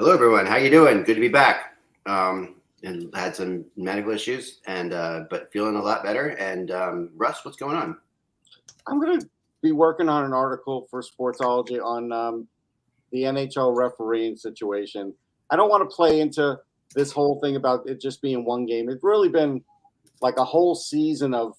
[0.00, 0.46] Hello, everyone.
[0.46, 1.02] How you doing?
[1.02, 1.76] Good to be back.
[2.06, 6.28] Um, and had some medical issues, and uh, but feeling a lot better.
[6.28, 7.98] And um, Russ, what's going on?
[8.86, 9.28] I'm going to
[9.60, 12.48] be working on an article for Sportsology on um,
[13.12, 15.12] the NHL refereeing situation.
[15.50, 16.58] I don't want to play into
[16.94, 18.88] this whole thing about it just being one game.
[18.88, 19.62] It's really been
[20.22, 21.58] like a whole season of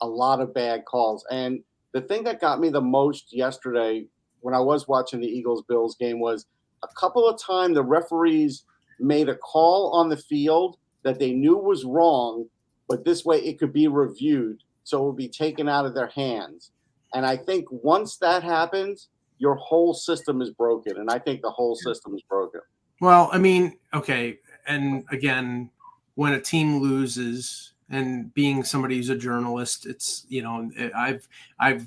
[0.00, 1.24] a lot of bad calls.
[1.30, 4.06] And the thing that got me the most yesterday
[4.40, 6.46] when I was watching the Eagles Bills game was
[6.82, 8.64] a couple of times the referees
[9.00, 12.46] made a call on the field that they knew was wrong,
[12.88, 14.62] but this way it could be reviewed.
[14.84, 16.72] So it would be taken out of their hands.
[17.14, 20.96] And I think once that happens, your whole system is broken.
[20.96, 22.60] And I think the whole system is broken.
[23.00, 25.70] Well, I mean, okay, and again,
[26.14, 31.26] when a team loses, and being somebody who's a journalist, it's you know, I've
[31.58, 31.86] I've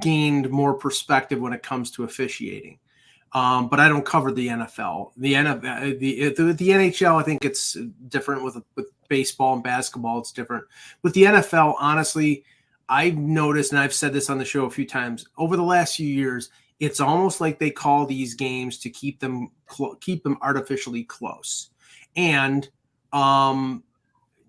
[0.00, 2.78] gained more perspective when it comes to officiating.
[3.34, 5.10] Um, but I don't cover the NFL.
[5.16, 7.76] The NFL, the, the the NHL, I think it's
[8.08, 10.20] different with with baseball and basketball.
[10.20, 10.64] It's different
[11.02, 11.74] with the NFL.
[11.80, 12.44] Honestly,
[12.88, 15.96] I've noticed, and I've said this on the show a few times over the last
[15.96, 20.36] few years it's almost like they call these games to keep them clo- keep them
[20.42, 21.70] artificially close
[22.16, 22.68] and
[23.12, 23.82] um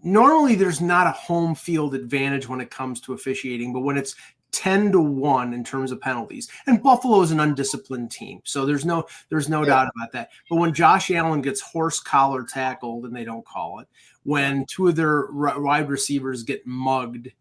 [0.03, 4.15] normally there's not a home field advantage when it comes to officiating but when it's
[4.55, 8.85] 10 to 1 in terms of penalties and buffalo is an undisciplined team so there's
[8.85, 9.67] no there's no yeah.
[9.67, 13.79] doubt about that but when josh allen gets horse collar tackled and they don't call
[13.79, 13.87] it
[14.23, 17.31] when two of their wide receivers get mugged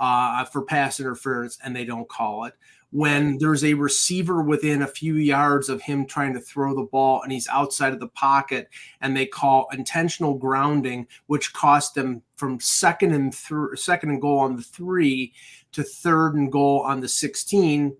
[0.00, 2.54] uh, for pass interference and they don't call it
[2.92, 7.22] when there's a receiver within a few yards of him trying to throw the ball
[7.22, 8.68] and he's outside of the pocket
[9.00, 14.38] and they call intentional grounding which cost them from second and th- second and goal
[14.38, 15.32] on the 3
[15.72, 17.96] to third and goal on the 16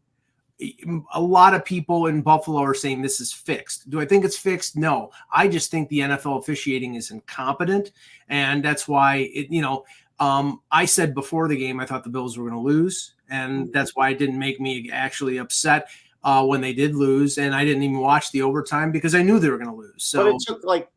[1.14, 3.88] a lot of people in Buffalo are saying this is fixed.
[3.88, 4.76] Do I think it's fixed?
[4.76, 5.10] No.
[5.32, 7.92] I just think the NFL officiating is incompetent
[8.28, 9.84] and that's why it you know
[10.20, 13.72] um, I said before the game I thought the Bills were going to lose and
[13.72, 15.88] that's why it didn't make me actually upset
[16.22, 19.38] uh, when they did lose, and I didn't even watch the overtime because I knew
[19.38, 20.04] they were going to lose.
[20.04, 20.88] So but it took like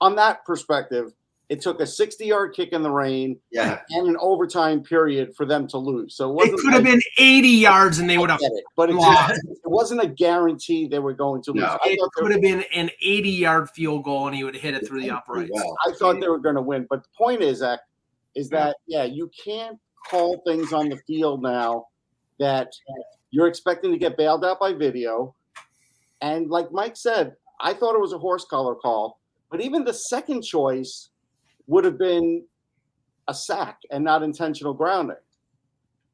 [0.00, 1.12] on that perspective,
[1.48, 3.80] it took a 60 yard kick in the rain yeah.
[3.90, 6.16] and an overtime period for them to lose.
[6.16, 8.90] So it, it could like, have been 80 yards and they would have it, but
[8.90, 11.62] it, just, it, wasn't a guarantee they were going to lose.
[11.62, 11.78] No.
[11.84, 14.86] It could have been an 80 yard field goal and he would have hit it
[14.86, 15.50] through the uprights.
[15.52, 15.76] Well.
[15.86, 17.80] I thought they were going to win, but the point is that
[18.34, 19.78] is that yeah, you can't
[20.08, 21.86] call things on the field now
[22.38, 22.72] that
[23.30, 25.34] you're expecting to get bailed out by video.
[26.20, 29.20] And like Mike said, I thought it was a horse collar call,
[29.50, 31.10] but even the second choice
[31.66, 32.44] would have been
[33.28, 35.16] a sack and not intentional grounding.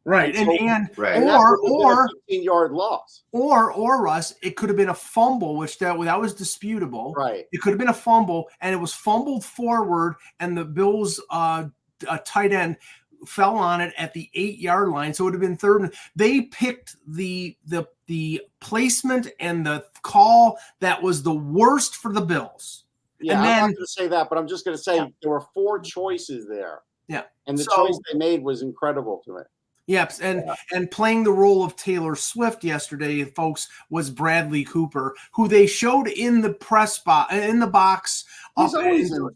[0.05, 0.35] Right.
[0.35, 1.17] And, and, right.
[1.17, 3.25] and or or 15 yard loss.
[3.33, 7.13] Or or Russ, it could have been a fumble, which that, that was disputable.
[7.15, 7.45] Right.
[7.53, 11.67] It could have been a fumble, and it was fumbled forward, and the Bills uh
[12.09, 12.77] a tight end
[13.27, 15.95] fell on it at the eight yard line, so it would have been third.
[16.17, 22.21] They picked the the the placement and the call that was the worst for the
[22.21, 22.85] Bills.
[23.21, 24.97] Yeah, and I'm then, not going to say that, but I'm just going to say
[24.97, 25.07] yeah.
[25.23, 26.81] there were four choices there.
[27.09, 29.43] Yeah, and the so, choice they made was incredible to me.
[29.87, 30.55] Yep, and yeah.
[30.73, 36.09] and playing the role of Taylor Swift yesterday, folks, was Bradley Cooper, who they showed
[36.09, 38.25] in the press box in the box.
[38.57, 39.31] He's always in,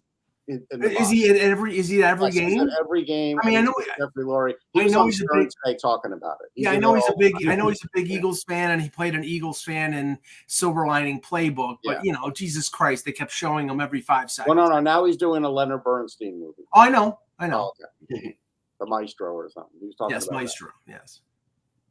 [0.49, 1.79] in, in is he at every?
[1.79, 2.69] Is he at every yes, game?
[2.81, 3.39] every game.
[3.43, 4.55] I mean, I know Jeffrey Lurie.
[4.77, 6.51] I know he's a big today talking about it.
[6.55, 7.35] He's yeah, I know he's a big.
[7.49, 10.87] I know he's a big Eagles fan, and he played an Eagles fan in Silver
[10.87, 11.77] Lining Playbook.
[11.85, 12.03] But yeah.
[12.03, 14.55] you know, Jesus Christ, they kept showing him every five seconds.
[14.55, 14.81] Well, no, no.
[14.81, 16.65] Now he's doing a Leonard Bernstein movie.
[16.75, 17.21] Oh, I know.
[17.39, 17.73] I know.
[17.81, 18.37] Oh, okay.
[18.81, 19.79] the Maestro or something.
[19.81, 20.71] He was talking yes, Maestro.
[20.87, 20.93] That.
[20.93, 21.21] Yes.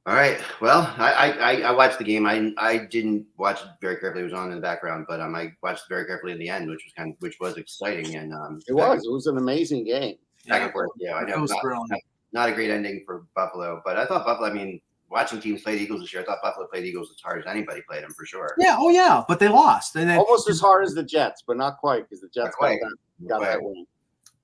[0.08, 0.40] All right.
[0.60, 2.26] Well, I, I I watched the game.
[2.26, 4.22] I I didn't watch it very carefully.
[4.22, 6.50] It was on in the background, but um, I watched it very carefully in the
[6.50, 8.60] end, which was kind of which was exciting and um.
[8.68, 9.06] It was.
[9.06, 10.16] It was an amazing game.
[10.48, 10.90] Back and forth.
[10.98, 11.46] Yeah, I know.
[11.46, 12.00] Not, not,
[12.34, 14.50] not, a great ending for Buffalo, but I thought Buffalo.
[14.50, 14.82] I mean,
[15.12, 17.40] watching teams play the Eagles this year, I thought Buffalo played the Eagles as hard
[17.40, 18.56] as anybody played them for sure.
[18.58, 18.78] Yeah.
[18.80, 19.96] Oh yeah, but they lost.
[19.98, 22.70] And then, almost as hard as the Jets, but not quite because the Jets got,
[22.70, 22.96] that,
[23.28, 23.86] got that win.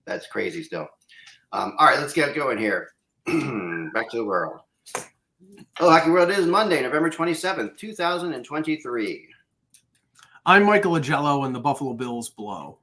[0.05, 0.87] That's crazy still.
[1.51, 2.91] Um, all right, let's get going here.
[3.25, 4.59] Back to the world.
[5.79, 9.27] Oh, Hockey World is Monday, November 27th, 2023.
[10.45, 12.79] I'm Michael Augello, and the Buffalo Bills blow.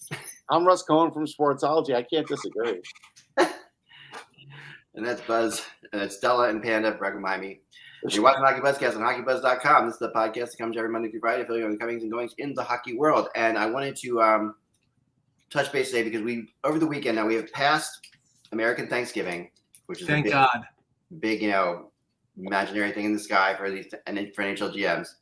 [0.50, 1.94] I'm Russ Cohen from Sportsology.
[1.94, 2.80] I can't disagree.
[3.36, 5.62] and that's Buzz.
[5.92, 7.60] And it's Stella and Panda right behind me.
[8.08, 9.86] You're watching Hockey Buzzcast on HockeyBuzz.com.
[9.86, 12.04] This is the podcast that comes every Monday through Friday, filling you on the comings
[12.04, 13.28] and goings in the hockey world.
[13.34, 14.54] And I wanted to um,
[15.50, 18.00] touch base today because we over the weekend now we have passed
[18.52, 19.50] American Thanksgiving,
[19.86, 20.64] which is Thank a big, God.
[21.18, 21.90] big, you know,
[22.38, 25.14] imaginary thing in the sky for these and for NHL GMs.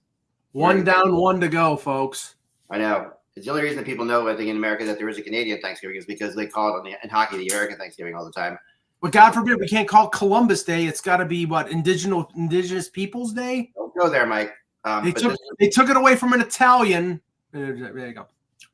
[0.53, 2.37] One down, one to go, folks.
[2.71, 3.13] I know.
[3.37, 5.23] It's the only reason that people know, I think, in America that there is a
[5.23, 8.25] Canadian Thanksgiving is because they call it on the, in hockey the American Thanksgiving all
[8.25, 8.59] the time.
[9.03, 10.87] But God forbid we can't call Columbus Day.
[10.87, 13.71] It's got to be what Indigenous Indigenous Peoples Day.
[13.75, 14.55] Don't go there, Mike.
[14.85, 17.21] Um, They took this- they took it away from an Italian.
[17.53, 18.27] There there you go.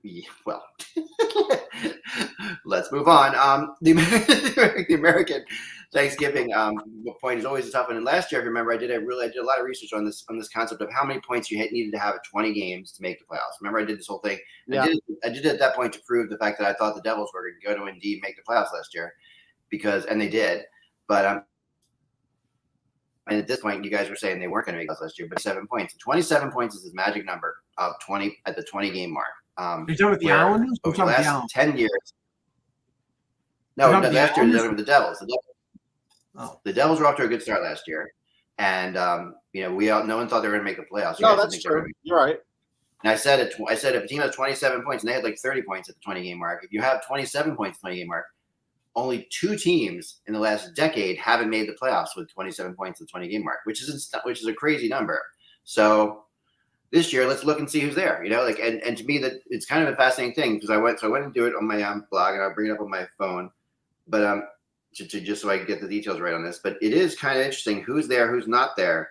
[0.05, 0.65] Yeah, well,
[2.65, 3.35] let's move on.
[3.37, 3.93] Um, the,
[4.89, 5.45] the American
[5.93, 6.77] Thanksgiving um,
[7.21, 7.97] point is always a tough one.
[7.97, 9.93] And last year, I remember I did a really I did a lot of research
[9.93, 12.23] on this on this concept of how many points you had, needed to have at
[12.31, 13.61] 20 games to make the playoffs.
[13.61, 14.39] Remember, I did this whole thing.
[14.67, 14.85] Yeah.
[14.85, 16.95] I did I did it at that point to prove the fact that I thought
[16.95, 19.13] the Devils were going to go to indeed make the playoffs last year,
[19.69, 20.63] because and they did.
[21.09, 21.43] But um,
[23.29, 25.19] and at this point, you guys were saying they weren't going to make us last
[25.19, 25.95] year, but seven points.
[25.99, 29.27] 27 points is his magic number of 20 at the 20 game mark.
[29.59, 30.81] Um, Are you talking about the Islanders?
[30.85, 32.15] Over the talking about the last 10 years.
[33.77, 34.71] No, You're no last year they Islanders?
[34.71, 35.19] were the Devils.
[35.21, 35.52] The Devils,
[36.37, 36.61] Oh.
[36.65, 38.13] the Devils were off to a good start last year.
[38.59, 40.95] And, um, you know, we all, no one thought they were going to make the
[40.95, 41.19] playoffs.
[41.19, 41.93] You No, that's think they were true.
[42.03, 42.39] You're right.
[43.03, 43.55] and I said it.
[43.69, 45.95] I said if a team has 27 points and they had like 30 points at
[45.97, 48.27] the 20 game mark, if you have 27 points 20 game mark,
[48.95, 53.07] only two teams in the last decade haven't made the playoffs with 27 points at
[53.07, 55.21] the 20 game mark, which is which is a crazy number.
[55.65, 56.25] So
[56.91, 58.23] this year, let's look and see who's there.
[58.23, 60.69] You know, like and, and to me that it's kind of a fascinating thing because
[60.69, 62.69] I went so I went and do it on my um, blog and I'll bring
[62.71, 63.51] it up on my phone,
[64.07, 64.43] but um
[64.95, 66.61] to, to just so I can get the details right on this.
[66.63, 69.11] But it is kind of interesting who's there, who's not there,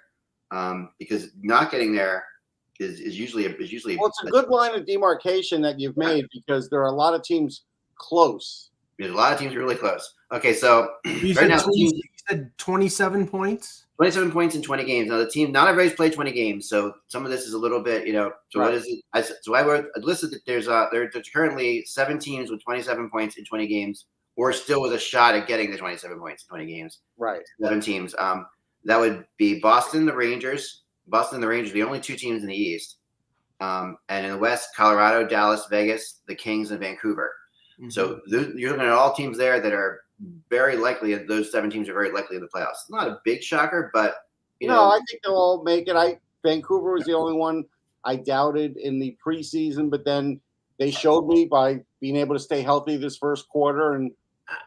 [0.52, 2.24] um, because not getting there
[2.80, 5.98] is, is usually a, is usually Well, it's a good line of demarcation that you've
[5.98, 7.64] made because there are a lot of teams
[7.96, 8.70] close.
[9.00, 10.14] There's a lot of teams really close.
[10.32, 13.86] Okay, so You right said, now, 20 teams, you said 27 points.
[13.98, 15.10] 27 points in 20 games.
[15.10, 17.82] Now the team, not everybody's played 20 games, so some of this is a little
[17.82, 18.32] bit, you know.
[18.50, 18.76] So what Right.
[18.76, 19.00] is it?
[19.14, 22.50] I, s- so I wrote, I listed that there's uh there, there's currently seven teams
[22.50, 24.06] with 27 points in 20 games,
[24.38, 27.00] or still with a shot at getting the 27 points in 20 games.
[27.18, 27.42] Right.
[27.62, 28.16] Seven teams.
[28.18, 28.46] Um,
[28.86, 30.84] that would be Boston, the Rangers.
[31.08, 32.98] Boston, the Rangers, the only two teams in the East.
[33.60, 37.32] Um, and in the West, Colorado, Dallas, Vegas, the Kings, and Vancouver.
[37.90, 40.02] So th- you're looking at all teams there that are
[40.50, 41.16] very likely.
[41.16, 42.90] Those seven teams are very likely in the playoffs.
[42.90, 44.16] Not a big shocker, but
[44.60, 45.96] you no, know, I think they'll all make it.
[45.96, 47.66] I Vancouver was the only one
[48.04, 50.40] I doubted in the preseason, but then
[50.78, 54.12] they showed me by being able to stay healthy this first quarter, and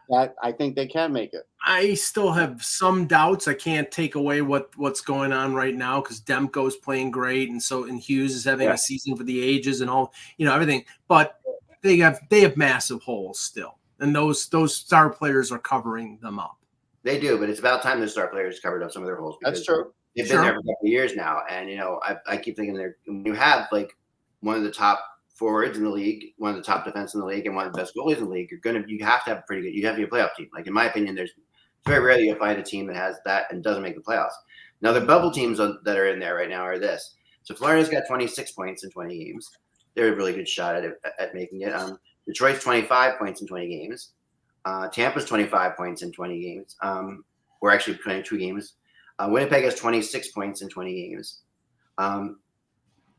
[0.09, 1.47] that I think they can make it.
[1.65, 3.47] I still have some doubts.
[3.47, 7.61] I can't take away what what's going on right now because Demko's playing great, and
[7.61, 8.73] so and Hughes is having Yeah.
[8.73, 10.85] a season for the ages and all you know everything.
[11.07, 11.39] But
[11.81, 16.39] they have they have massive holes still, and those those star players are covering them
[16.39, 16.57] up.
[17.03, 17.37] they do.
[17.37, 19.37] But it's about time the star players covered up some of their holes.
[19.41, 19.93] That's true.
[20.15, 20.37] They've Sure.
[20.37, 22.97] been there for a couple years now, and you know, I, I keep thinking they're
[23.05, 23.95] you have like
[24.41, 25.03] one of the top
[25.35, 27.73] forwards in the league, one of the top defense in the league, and one of
[27.73, 28.49] the best goalies in the league.
[28.49, 29.77] You're gonna you have to have a pretty good.
[29.77, 30.49] You have to be a playoff team.
[30.53, 31.31] Like in my opinion, there's
[31.85, 34.33] very rarely you find a team that has that and doesn't make the playoffs.
[34.81, 37.15] Now the bubble teams that are in there right now are this.
[37.43, 39.51] So Florida's got 26 points in 20 games.
[39.93, 41.73] They're a really good shot at at making it.
[41.73, 44.13] Um, Detroit's 25 points in 20 games.
[44.65, 46.75] Uh, Tampa's 25 points in 20 games.
[46.81, 47.23] Um,
[47.65, 48.73] or actually 22 games.
[49.17, 51.41] Uh, Winnipeg has 26 points in 20 games.
[51.97, 52.39] Um,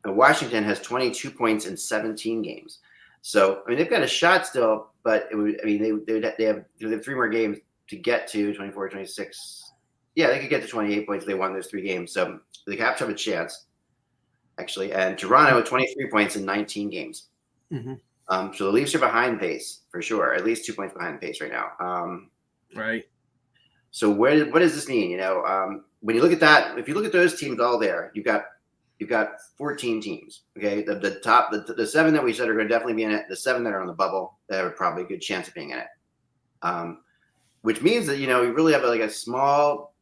[0.07, 2.79] and Washington has 22 points in 17 games.
[3.21, 6.33] So I mean they've got a shot still, but it would, I mean they they,
[6.37, 7.57] they have they have three more games
[7.89, 9.71] to get to 24, 26.
[10.15, 12.11] Yeah, they could get to 28 points if they won those three games.
[12.11, 13.67] So they have to have a chance,
[14.59, 14.91] actually.
[14.93, 17.29] And Toronto with 23 points in 19 games.
[17.71, 17.99] Mhm.
[18.29, 21.39] Um, so the Leafs are behind pace for sure, at least two points behind pace
[21.39, 21.71] right now.
[21.79, 22.29] Um,
[22.75, 23.05] Right.
[23.91, 25.09] so where what does this mean?
[25.11, 27.79] You know, um, when you look at that, if you look at those teams all
[27.79, 28.45] there, you've got
[28.99, 30.43] you've got 14 teams.
[30.57, 33.03] Okay, the, the top the, the seven that we said are going to definitely be
[33.03, 33.25] in it.
[33.29, 35.53] The seven that are on the bubble, they have a probably a good chance of
[35.53, 35.87] being in it.
[36.61, 36.99] Um,
[37.61, 39.93] which means that you know you really have like a small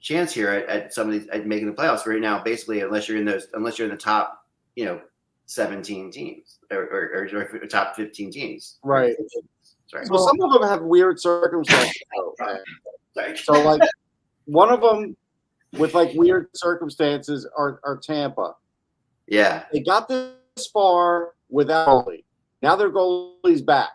[0.00, 2.42] chance here at, at some of these at making the playoffs right now.
[2.42, 4.44] Basically, unless you're in those, unless you're in the top,
[4.76, 5.00] you know,
[5.46, 8.78] 17 teams or or, or, or top 15 teams.
[8.82, 9.14] Right.
[9.88, 10.06] Sorry.
[10.10, 12.02] Well, some of them have weird circumstances.
[12.14, 12.58] though, man.
[13.14, 13.36] Sorry.
[13.38, 13.80] So, like,
[14.44, 15.16] one of them
[15.74, 18.54] with like weird circumstances are, are Tampa.
[19.26, 19.64] Yeah.
[19.72, 22.24] They got this far without goalie.
[22.62, 23.90] Now their goalie's back.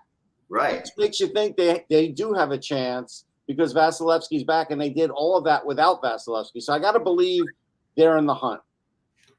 [0.49, 0.81] Right.
[0.81, 4.89] Which makes you think they, they do have a chance because Vasilevskiy's back, and they
[4.89, 6.61] did all of that without Vasilevskiy.
[6.61, 7.43] So I got to believe
[7.97, 8.61] they're in the hunt.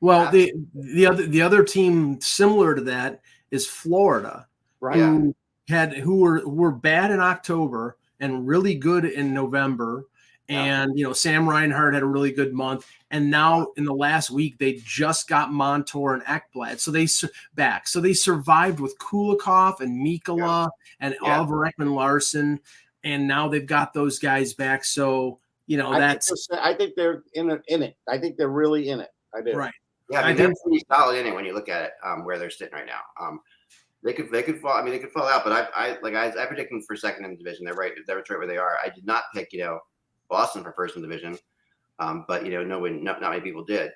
[0.00, 4.46] Well, the the other the other team similar to that is Florida,
[4.80, 4.96] Right.
[4.96, 5.34] who
[5.68, 10.06] had who were were bad in October and really good in November.
[10.48, 10.82] Yeah.
[10.82, 14.30] And you know, Sam Reinhart had a really good month, and now in the last
[14.30, 17.88] week they just got Montour and Ekblad, so they su- back.
[17.88, 20.68] So they survived with Kulikov and Mikkola
[21.00, 21.38] and Yeah.
[21.38, 22.60] Oliver Ekman-Larsson,
[23.04, 24.84] and now they've got those guys back.
[24.84, 27.96] So you know I, that's think I think they're in it, in it.
[28.06, 29.10] I think they're really in it.
[29.34, 29.54] I do.
[29.54, 29.72] right.
[30.10, 32.26] Yeah, I I mean they're pretty solid in it when you look at it, um,
[32.26, 33.00] where they're sitting right now.
[33.18, 33.40] Um,
[34.02, 34.74] they could they could fall.
[34.74, 36.94] I mean, they could fall out, but I I like I, I predict them for
[36.94, 37.64] second in the division.
[37.64, 37.92] They're right.
[38.06, 38.76] They're right where they are.
[38.84, 39.80] I did not pick you know
[40.28, 41.38] Boston for first in the division,
[41.98, 43.90] um, but you know no one not, not many people did.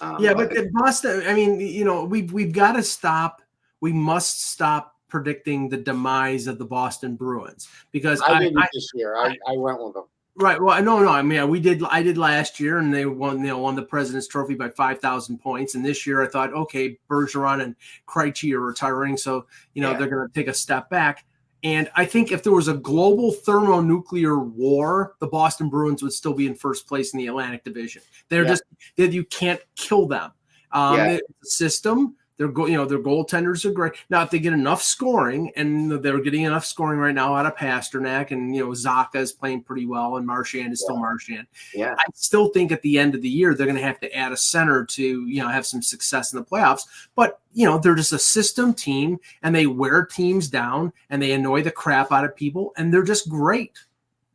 [0.00, 1.22] Um, yeah, but the Boston.
[1.26, 3.42] I mean, you know, we've we've got to stop.
[3.80, 8.68] We must stop predicting the demise of the Boston Bruins because I I, didn't I
[8.72, 9.16] this year.
[9.16, 10.04] I, I went with them.
[10.36, 10.60] right.
[10.60, 11.08] Well, no, no.
[11.08, 11.82] I mean, we did.
[11.84, 13.40] I did last year, and they won.
[13.40, 15.74] You know, won the President's Trophy by five thousand points.
[15.74, 17.74] And this year, I thought, okay, Bergeron and
[18.06, 19.98] Krejci are retiring, so you know Yeah.
[19.98, 21.24] they're going to take a step back.
[21.64, 26.34] And I think if there was a global thermonuclear war, the Boston Bruins would still
[26.34, 28.02] be in first place in the Atlantic Division.
[28.28, 28.50] They're Yeah.
[28.50, 28.64] just
[28.96, 30.30] that you can't kill them.
[30.72, 31.06] Um, Yeah.
[31.16, 33.92] the system, their go, you know, their goaltenders are great.
[34.10, 37.56] Now, if they get enough scoring, and they're getting enough scoring right now out of
[37.56, 41.46] Pastrnak, and you know, Zacha is playing pretty well, and Marchand is still Marchand.
[41.74, 44.12] yeah, I still think at the end of the year they're going to have to
[44.14, 46.82] add a center to you know have some success in the playoffs.
[47.14, 51.32] But you know they're just a system team, and they wear teams down, and they
[51.32, 53.78] annoy the crap out of people, and they're just great.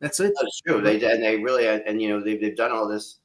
[0.00, 0.32] That's it.
[0.40, 0.80] that's true.
[0.80, 3.18] They and they really and you know they've they've done all this.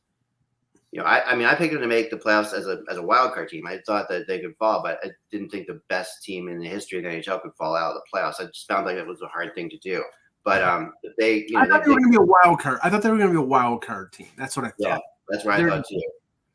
[0.95, 2.95] You know, I, I mean, I picked them to make the playoffs as a as
[2.95, 3.67] a wild card team.
[3.67, 6.69] I thought that they could fall, but I didn't think the best team in the
[6.69, 8.39] history of the NHL could fall out of the playoffs.
[8.39, 10.01] I just found like it was a hard thing to do.
[10.45, 12.59] But um, they, you know, I thought they, they were going to be a wild
[12.61, 12.79] card.
[12.81, 14.27] I thought they were going to be a wild card team.
[14.37, 14.77] That's what I thought.
[14.79, 14.97] Yeah.
[15.27, 16.01] that's what I they're- thought too.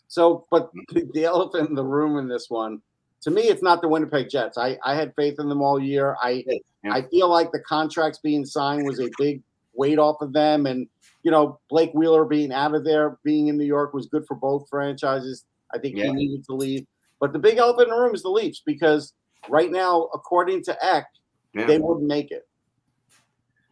[0.08, 2.80] So, but the, the elephant in the room in this one,
[3.20, 4.56] to me, it's not the Winnipeg Jets.
[4.56, 6.16] I, I had faith in them all year.
[6.22, 6.42] I
[6.82, 6.94] Yeah.
[6.94, 9.42] I feel like the contracts being signed was a big
[9.74, 10.88] weight off of them, and
[11.22, 14.34] you know Blake Wheeler being out of there, being in New York was good for
[14.36, 15.44] both franchises.
[15.74, 16.06] I think Yeah.
[16.06, 16.86] he needed to leave,
[17.20, 19.12] but the big elephant in the room is the Leafs because
[19.48, 21.06] right now, according to Eck,
[21.54, 21.66] Yeah.
[21.66, 22.46] they wouldn't make it.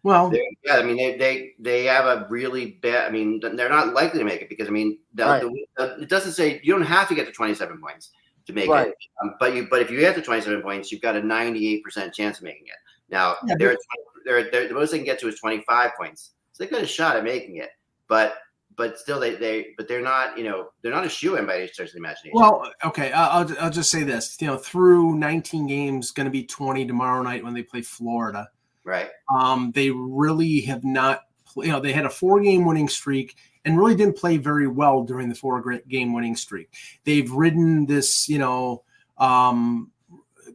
[0.05, 3.09] Well, They- yeah, I mean they they they have a really bad.
[3.09, 5.43] I mean they're not likely to make it because I mean the, Right.
[5.43, 8.11] the, the- it doesn't say you don't have to get to 27 points
[8.47, 8.89] to make Right.
[8.89, 8.95] it.
[9.23, 12.15] Um, but you but if you get to 27 points, you've got a 98 percent
[12.15, 12.75] chance of making it.
[13.11, 13.77] Now Yeah, they're,
[14.25, 16.87] they're, they're the most they can get to is 25 points, so they've got a
[16.87, 17.71] shot at making it.
[18.09, 18.35] But
[18.77, 21.59] but still they they but they're not you know they're not a shoe in by
[21.59, 22.33] any stretch of the imagination.
[22.35, 23.13] well, okay.
[23.13, 24.37] I'll, I'll I'll just say this.
[24.41, 28.49] You know, through 19 games, going to be 20 tomorrow night when they play Florida.
[28.85, 29.09] right?
[29.35, 31.23] Um, they really have not.
[31.57, 35.29] You know, they had a four-game winning streak and really didn't play very well during
[35.29, 36.73] the four-game winning streak.
[37.05, 38.85] They've ridden this, you know,
[39.17, 39.91] um,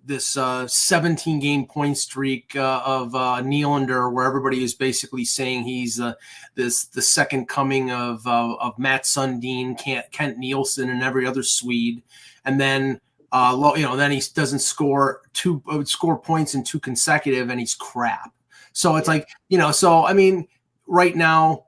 [0.05, 5.63] this uh, 17 game point streak uh, of uh, Nylander, where everybody is basically saying
[5.63, 6.13] he's uh,
[6.55, 11.43] this the second coming of uh, of Mats Sundin, Kent, Kent Nilsson, and every other
[11.43, 12.01] Swede,
[12.45, 12.99] and then.
[13.35, 17.59] Uh, you know, then he doesn't score two uh, score points in two consecutive, and
[17.59, 18.31] he's crap.
[18.73, 19.71] So it's like you know.
[19.71, 20.47] So I mean,
[20.85, 21.62] right now,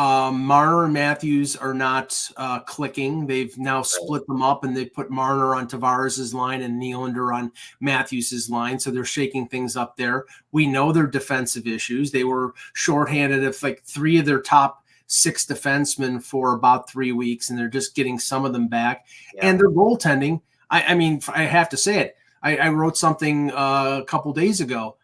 [0.00, 3.26] um, Marner and Matthews are not uh, clicking.
[3.26, 7.52] They've now split them up, and they put Marner on Tavares's line and Nylander on
[7.80, 8.78] Matthews's line.
[8.78, 10.24] So they're shaking things up there.
[10.52, 12.10] We know their defensive issues.
[12.10, 17.50] They were shorthanded of like three of their top six defensemen for about three weeks,
[17.50, 19.04] and they're just getting some of them back.
[19.34, 19.48] Yeah.
[19.48, 20.40] And their goaltending.
[20.70, 22.16] I, I mean, I have to say it.
[22.42, 24.96] I, I wrote something uh, a couple days ago.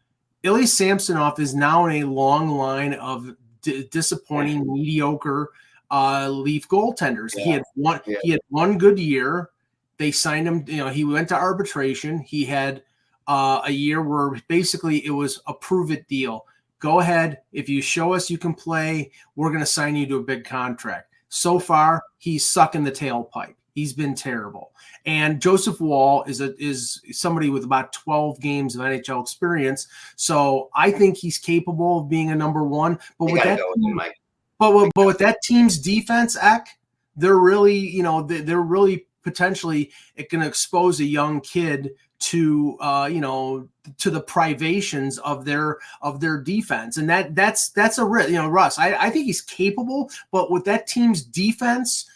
[0.43, 5.51] Ilya Samsonov is now in a long line of d- disappointing, mediocre
[5.91, 7.37] uh, Leaf goaltenders.
[7.37, 8.01] He had one.
[8.07, 8.19] Yeah.
[8.23, 9.51] He had one good year.
[9.99, 10.65] They signed him.
[10.67, 12.19] You know, he went to arbitration.
[12.21, 12.83] He had
[13.27, 16.47] uh, a year where basically it was a prove it deal.
[16.79, 17.39] Go ahead.
[17.53, 20.45] If you show us you can play, we're going to sign you to a big
[20.45, 21.13] contract.
[21.29, 23.55] So far, he's sucking the tailpipe.
[23.77, 24.73] He's been terrible.
[25.05, 29.87] And Joseph Woll is a is somebody with about 12 games of NHL experience.
[30.17, 32.99] So I think he's capable of being a number one.
[33.19, 34.13] But with that go with
[34.59, 36.69] but with, but with that team's defense, Eck,
[37.17, 42.79] they're really, you know, they- they're really potentially it can expose a young kid to,
[42.81, 43.69] uh, you know,
[43.99, 48.31] to the privations of their of their defense, and that that's that's a risk.
[48.31, 52.09] You know, Russ, I, I think he's capable, but with that team's defense,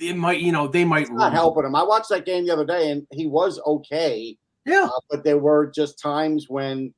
[0.00, 1.74] it might, you know, they might It's not helping him.
[1.74, 4.36] I watched that game the other day, and he was okay.
[4.66, 6.94] Yeah, Uh, but there were just times when,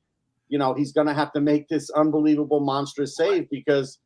[0.48, 3.98] you know, he's going to have to make this unbelievable monstrous save because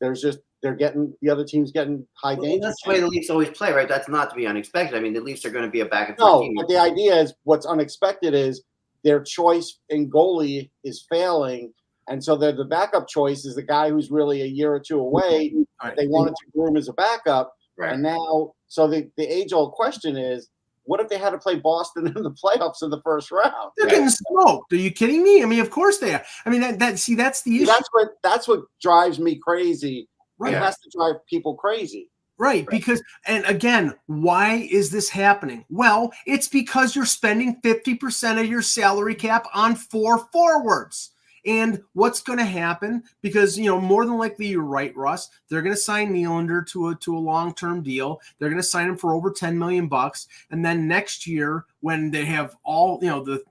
[0.00, 2.66] there's just they're getting the other team's getting high Well, danger.
[2.66, 3.88] that's the way the Leafs always play, right?
[3.88, 4.96] That's not to be unexpected.
[4.96, 6.54] I mean, the Leafs are going to be a back and forth No, team.
[6.56, 8.64] but the idea is what's unexpected is
[9.04, 11.72] their choice in goalie is failing.
[12.08, 14.98] And so they're the backup choice is the guy who's really a year or two
[15.00, 15.54] away.
[15.82, 15.96] Right.
[15.96, 17.53] They wanted to groom as a backup.
[17.76, 17.92] Right.
[17.94, 20.48] And now, so the, the age old question is
[20.86, 23.52] what if they had to play Boston in the playoffs in the first round?
[23.76, 23.94] They're Right.
[23.94, 24.72] getting smoked.
[24.72, 25.42] Are you kidding me?
[25.42, 26.22] I mean, of course they are.
[26.44, 30.08] I mean, that, that see, that's the issue, That's what that's what drives me crazy.
[30.38, 30.52] right?
[30.54, 32.10] It has to drive people crazy.
[32.36, 35.64] Right, because and again, why is this happening?
[35.70, 41.12] Well, it's because you're spending 50% of your salary cap on four forwards.
[41.46, 43.02] And what's going to happen?
[43.20, 45.30] Because you know, more than likely, you're right, Russ.
[45.48, 48.20] They're going to sign Nylander to a to a long term deal.
[48.38, 50.28] They're going to sign him for over 10 million bucks.
[50.50, 53.42] And then next year, when they have all you know the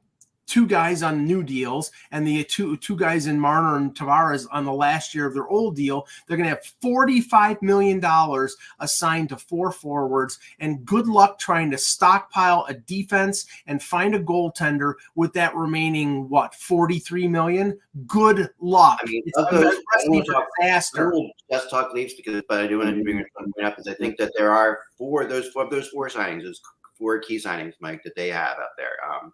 [0.54, 4.66] two guys on new deals and the two two guys in Marner and Tavares on
[4.66, 9.30] the last year of their old deal, they're going to have 45 million dollars assigned
[9.30, 10.38] to four forwards.
[10.60, 16.30] And good luck trying to stockpile a defense and find a goaltender with that remaining
[16.30, 17.76] what 43 million?
[18.06, 19.00] Good luck.
[19.02, 22.78] I mean, it's those- I talk- I will just talk Leafs because, but I do
[22.78, 23.26] want to bring it
[23.66, 23.80] up.
[23.80, 26.62] Is I think that there are four those of those four signings, those
[26.96, 28.98] four key signings, Mike, that they have out there.
[29.10, 29.34] Um,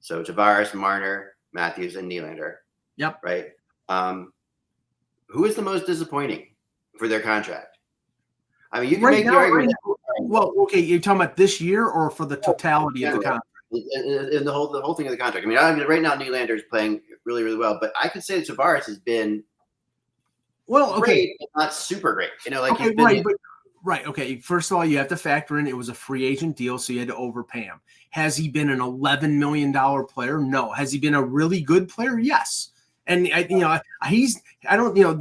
[0.00, 2.56] so Tavares, Marner, Matthews, and Nylander.
[2.96, 3.20] Yep.
[3.22, 3.48] Right.
[3.88, 4.32] Um,
[5.28, 6.48] who is the most disappointing
[6.98, 7.78] for their contract?
[8.72, 11.36] I mean, you can right make the now, argument right well okay you're talking about
[11.36, 13.30] this year or for the totality of the yeah.
[13.30, 15.46] contract in, the whole the whole thing of the contract.
[15.46, 18.24] I mean, I mean, right now Nylander is playing really really well, but I could
[18.24, 19.44] say that Tavares has been
[20.66, 22.30] well okay great, but not super great.
[22.44, 23.34] You know, like okay, he's been right, but
[23.84, 24.36] right, okay.
[24.36, 26.92] First of all, you have to factor in it was a free agent deal, so
[26.92, 27.80] you had to overpay him.
[28.10, 30.38] Has he been an eleven million dollar player?
[30.38, 30.72] No.
[30.72, 32.18] Has he been a really good player?
[32.18, 32.70] Yes.
[33.06, 35.18] And I, you know, he's I don't, you know,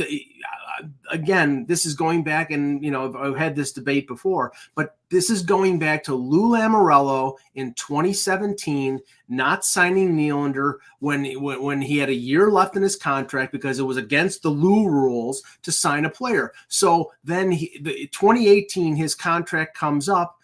[1.12, 4.98] again, this is going back, and you know, I've, I've had this debate before, but
[5.10, 11.82] this is going back to Lou Lamoriello in 2017, not signing Nylander when, when when
[11.82, 15.44] he had a year left in his contract because it was against the Lou rules
[15.64, 16.54] to sign a player.
[16.68, 20.38] So then he, the 2018, his contract comes up.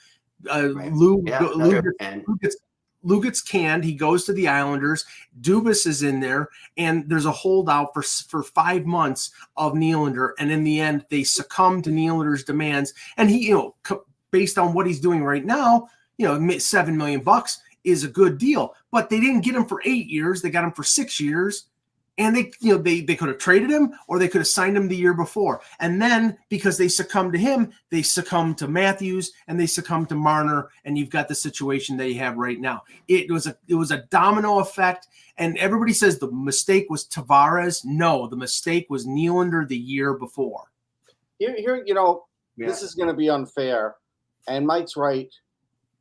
[0.50, 0.94] Uh, Right.
[0.94, 2.58] Lou, yeah, Lou, no, gets, and Lou gets
[3.06, 3.84] Lou gets canned.
[3.84, 5.06] He goes to the Islanders.
[5.42, 10.32] Dubas is in there, and there's a holdout for for five months of Nylander.
[10.40, 12.94] And in the end, they succumb to Nylander's demands.
[13.18, 15.88] And he, you know, based on what he's doing right now,
[16.18, 18.74] you know, seven million bucks is a good deal.
[18.92, 21.68] But they didn't get him for eight years; they got him for six years.
[22.18, 24.78] And they, you know, they they could have traded him or they could have signed
[24.78, 25.62] him the year before.
[25.80, 30.16] And then because they succumbed to him, they succumbed to Matthews and they succumbed to
[30.16, 32.84] Marner, and you've got the situation that you have right now.
[33.08, 37.84] It was a it was a domino effect, and everybody says the mistake was Tavares.
[37.84, 40.72] No, the mistake was Nylander the year before.
[41.40, 42.68] Here, here, you know, yeah.
[42.68, 43.96] this is going to be unfair,
[44.48, 45.34] and Mike's right.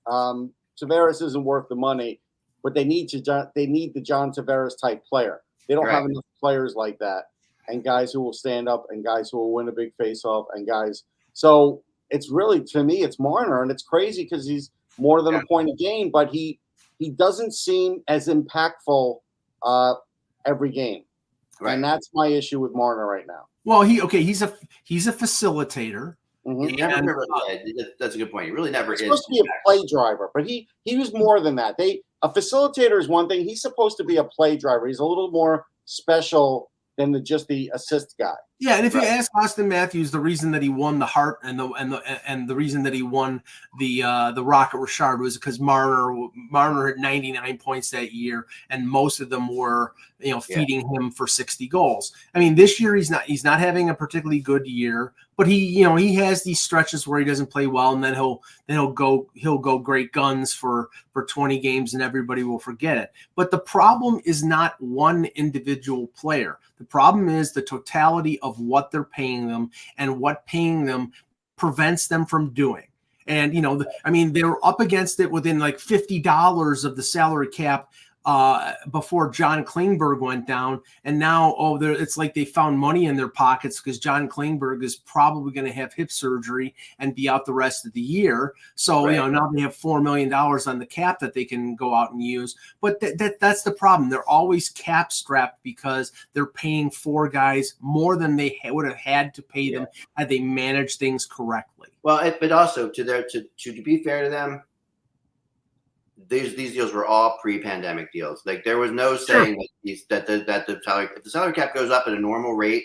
[0.06, 2.20] Um, Tavares isn't worth the money,
[2.62, 3.50] but they need to.
[3.54, 5.42] They need the John Tavares type player.
[5.68, 7.24] They don't have enough players like that,
[7.68, 10.66] and guys who will stand up, and guys who will win a big face-off, and
[10.66, 11.04] guys.
[11.32, 15.40] So it's really to me, it's Marner, and it's crazy because he's more than Yeah.
[15.40, 16.58] a point a game, but he
[16.98, 19.20] he doesn't seem as impactful
[19.62, 19.94] uh,
[20.46, 21.04] every game,
[21.60, 21.74] right.
[21.74, 23.46] and that's my issue with Marner right now.
[23.64, 26.16] Well, he okay, he's a he's a facilitator.
[26.46, 26.70] Mhm.
[26.70, 28.44] He never, And, uh, that's a good point.
[28.44, 29.06] He really never He's is.
[29.06, 31.78] supposed to be a play driver, but he he was more than that.
[31.78, 33.44] They a facilitator is one thing.
[33.44, 34.86] He's supposed to be a play driver.
[34.86, 38.32] He's a little more special than the just the assist guy.
[38.60, 39.02] Yeah, and if Right.
[39.02, 42.00] you ask Auston Matthews the reason that he won the Hart and the and the
[42.30, 43.42] and the reason that he won
[43.80, 46.14] the uh the Rocket Richard was because Marner
[46.50, 50.58] Marner had 99 points that year and most of them were you know Yeah.
[50.58, 52.12] feeding him for 60 goals.
[52.34, 55.56] I mean this year he's not he's not having a particularly good year, but he
[55.56, 58.76] you know he has these stretches where he doesn't play well and then he'll then
[58.76, 63.12] he'll go he'll go great guns for for 20 games and everybody will forget it.
[63.34, 66.58] But the problem is not one individual player.
[66.78, 71.12] The problem is the totality of what they're paying them and what paying them
[71.56, 72.86] prevents them from doing.
[73.26, 76.96] And you know, I mean, they were up against it within like fifty dollars of
[76.96, 77.90] the salary cap
[78.24, 83.16] uh, before John Klingberg went down, and now oh, it's like they found money in
[83.16, 87.44] their pockets because John Klingberg is probably going to have hip surgery and be out
[87.44, 88.54] the rest of the year.
[88.76, 91.76] So you know, now they have four million dollars on the cap that they can
[91.76, 92.56] go out and use.
[92.80, 94.08] But that, that that's the problem.
[94.08, 98.96] They're always cap strapped because they're paying four guys more than they ha- would have
[98.96, 101.88] had to pay them had they managed things correctly.
[102.02, 104.62] Well, it, but also to their to, to to be fair to them,
[106.28, 108.42] these these deals were all pre-pandemic deals.
[108.46, 111.52] Like there was no saying that these that the that the salary if the salary
[111.52, 112.84] cap goes up at a normal rate,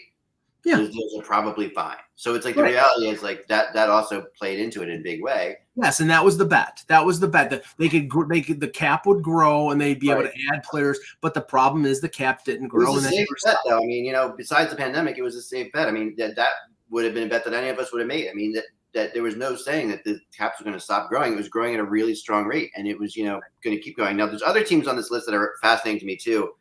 [0.65, 0.77] Yeah.
[0.77, 1.97] those deals are probably fine.
[2.15, 2.63] So it's like Right.
[2.63, 5.57] the reality is like that that also played into it in a big way.
[5.75, 6.83] Yes, and that was the bet.
[6.87, 9.99] That was the bet that they could they could the cap would grow and they'd
[9.99, 10.99] be able to add players.
[11.21, 12.91] But the problem is the cap didn't It grow.
[12.93, 13.77] was a safe bet though.
[13.81, 15.87] I mean, you know, besides the pandemic, it was a safe bet.
[15.87, 16.49] I mean, that that
[16.89, 18.29] would have been a bet that any of us would have made.
[18.29, 21.09] I mean, that that there was no saying that the caps were going to stop
[21.09, 21.33] growing.
[21.33, 23.81] It was growing at a really strong rate, and it was you know going to
[23.81, 24.17] keep going.
[24.17, 26.51] Now, there's other teams on this list that are fascinating to me too.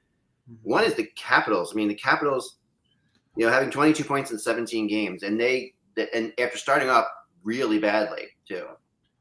[0.51, 0.71] Mm-hmm.
[0.71, 1.73] One is the Capitals.
[1.73, 2.57] I mean, the Capitals,
[3.37, 5.75] you know, having 22 points in 17 games, and they
[6.14, 7.07] and after starting off
[7.43, 8.67] really badly too.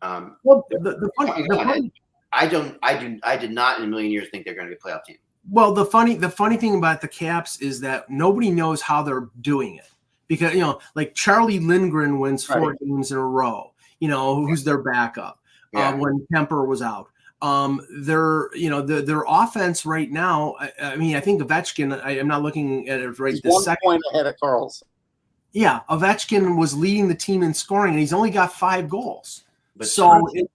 [0.02, 1.92] Um, well, the, the, funny, the funny
[2.34, 4.76] I don't, I do, I did not in a million years think they're going to
[4.76, 5.18] be a playoff team.
[5.50, 9.30] Well, the funny the funny thing about the Caps is that nobody knows how they're
[9.42, 9.90] doing it
[10.28, 12.80] because you know, like Charlie Lindgren wins four Right.
[12.80, 13.74] games in a row.
[14.00, 15.40] You know, who's their backup
[15.74, 15.90] Yeah.
[15.90, 17.08] uh, when Kuemper was out.
[17.42, 20.56] Um, their you know the, their offense right now.
[20.60, 22.04] I, I mean, I think Ovechkin.
[22.04, 23.80] I, am not looking at it right He's this one second.
[23.84, 24.88] point ahead of Carlson.
[25.54, 29.44] Yeah, Ovechkin was leading the team in scoring, and he's only got five goals.
[29.76, 30.50] But so, it-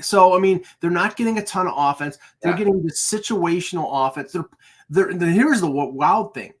[0.00, 2.18] so I mean, they're not getting a ton of offense.
[2.40, 2.58] They're Yeah.
[2.58, 4.32] getting the situational offense.
[4.32, 4.44] They're,
[4.90, 6.52] they're, the- here's the wild thing.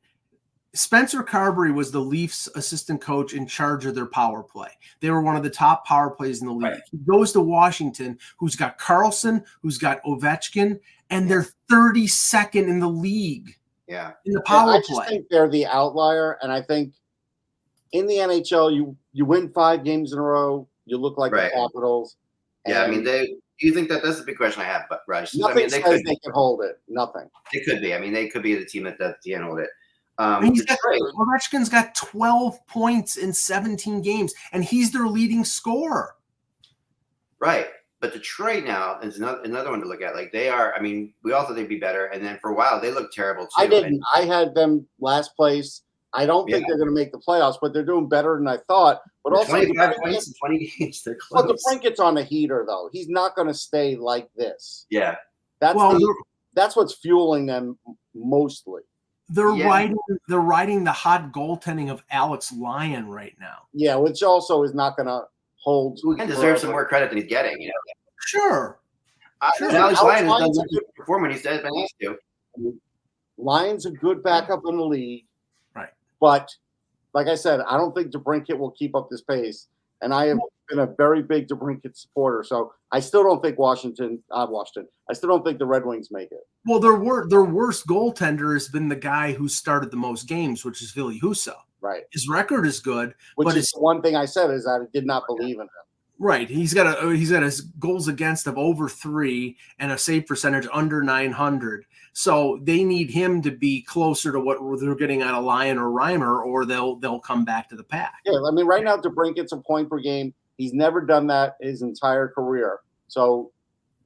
[0.74, 4.70] Spencer Carbery was the Leafs assistant coach in charge of their power play.
[5.00, 6.72] They were one of the top power plays in the league.
[6.72, 6.80] Right.
[6.90, 10.80] He goes to Washington, who's got Carlson, who's got Ovechkin,
[11.10, 13.56] and they're 32nd in the league
[13.86, 15.06] yeah, in the Yeah, power I just play.
[15.08, 16.94] think they're the outlier, and I think
[17.92, 21.50] in the NHL, you you win five games in a row, you look like Right.
[21.52, 22.16] the Capitals.
[22.66, 22.82] yeah.
[22.82, 23.34] I mean, they.
[23.58, 24.86] You think that that's the big question I have?
[24.88, 26.80] But Bryce, I nothing mean, they says could, they can hold it.
[26.88, 27.28] Nothing.
[27.52, 27.94] they could be.
[27.94, 29.68] I mean, they could be the team that that can hold it.
[30.18, 35.06] I Um, mean, he's got, Ovechkin's got 12 points in 17 games, and he's their
[35.06, 36.14] leading scorer.
[37.40, 37.66] right?
[38.00, 40.16] But Detroit now is another another one to look at.
[40.16, 40.74] Like they are.
[40.74, 43.14] I mean, we all thought they'd be better, and then for a while they looked
[43.14, 43.50] terrible too.
[43.56, 44.02] I didn't.
[44.12, 45.82] I had them last place.
[46.12, 46.66] I don't think Yeah.
[46.68, 49.00] they're going to make the playoffs, but they're doing better than I thought.
[49.22, 51.02] But also, 25 DeBrincat- points in 20 games.
[51.04, 51.62] They're well, close.
[51.64, 52.90] DeBrincat's on a heater though.
[52.92, 54.86] He's not going to stay like this.
[54.90, 55.14] yeah,
[55.60, 57.78] That's well, the, that's what's fueling them
[58.16, 58.82] mostly.
[59.34, 59.66] They're Yeah.
[59.66, 59.96] riding
[60.28, 63.62] they're riding the hot goaltending of Alex Lyon right now.
[63.72, 65.98] Yeah, which also is not going to hold.
[66.02, 67.60] who can deserve some more credit than he's getting.
[67.60, 67.72] You know,
[68.26, 68.80] Sure.
[69.40, 69.70] uh, Sure.
[69.70, 72.18] Alex Alex Lyon has done a good- perform when he's been asked to.
[73.38, 75.24] Lyon's a good backup in the league.
[75.74, 75.88] Right.
[76.20, 76.54] But
[77.14, 79.68] like I said, I don't think DeBrincat will keep up this pace.
[80.02, 80.38] And I have
[80.72, 82.42] been a very big DeBrincat supporter.
[82.44, 86.08] So I still don't think Washington, uh, Washington, I still don't think the Red Wings
[86.10, 86.46] make it.
[86.66, 90.64] Well, their wor- their worst goaltender has been the guy who started the most games,
[90.64, 91.54] which is Ville Husso.
[91.80, 92.04] Right.
[92.12, 94.86] His record is good, Which But is it's- one thing I said is that I
[94.92, 95.68] did not believe in him.
[96.18, 96.48] Right.
[96.48, 100.68] He's got a he's got his goals against of over three and a save percentage
[100.72, 101.84] under nine hundred.
[102.12, 105.88] So they need him to be closer to what they're getting out of Lyon or
[105.90, 108.20] Reimer, or they'll they'll come back to the pack.
[108.24, 110.32] Yeah, I mean, right now DeBrincat's a point per game.
[110.62, 112.78] He's never done that his entire career.
[113.08, 113.50] So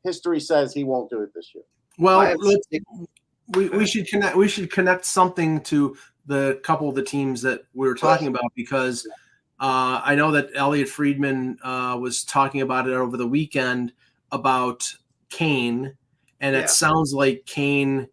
[0.05, 1.65] history says he won't do it this year.
[1.99, 2.67] Well, I have- let's,
[3.49, 7.65] we we should connect we should connect something to the couple of the teams that
[7.75, 9.07] we were talking about because
[9.61, 13.93] uh, I know that Elliotte Friedman uh, was talking about it over the weekend
[14.33, 14.91] about
[15.29, 15.95] Kane,
[16.41, 16.63] and Yeah.
[16.63, 18.09] it sounds like Kane.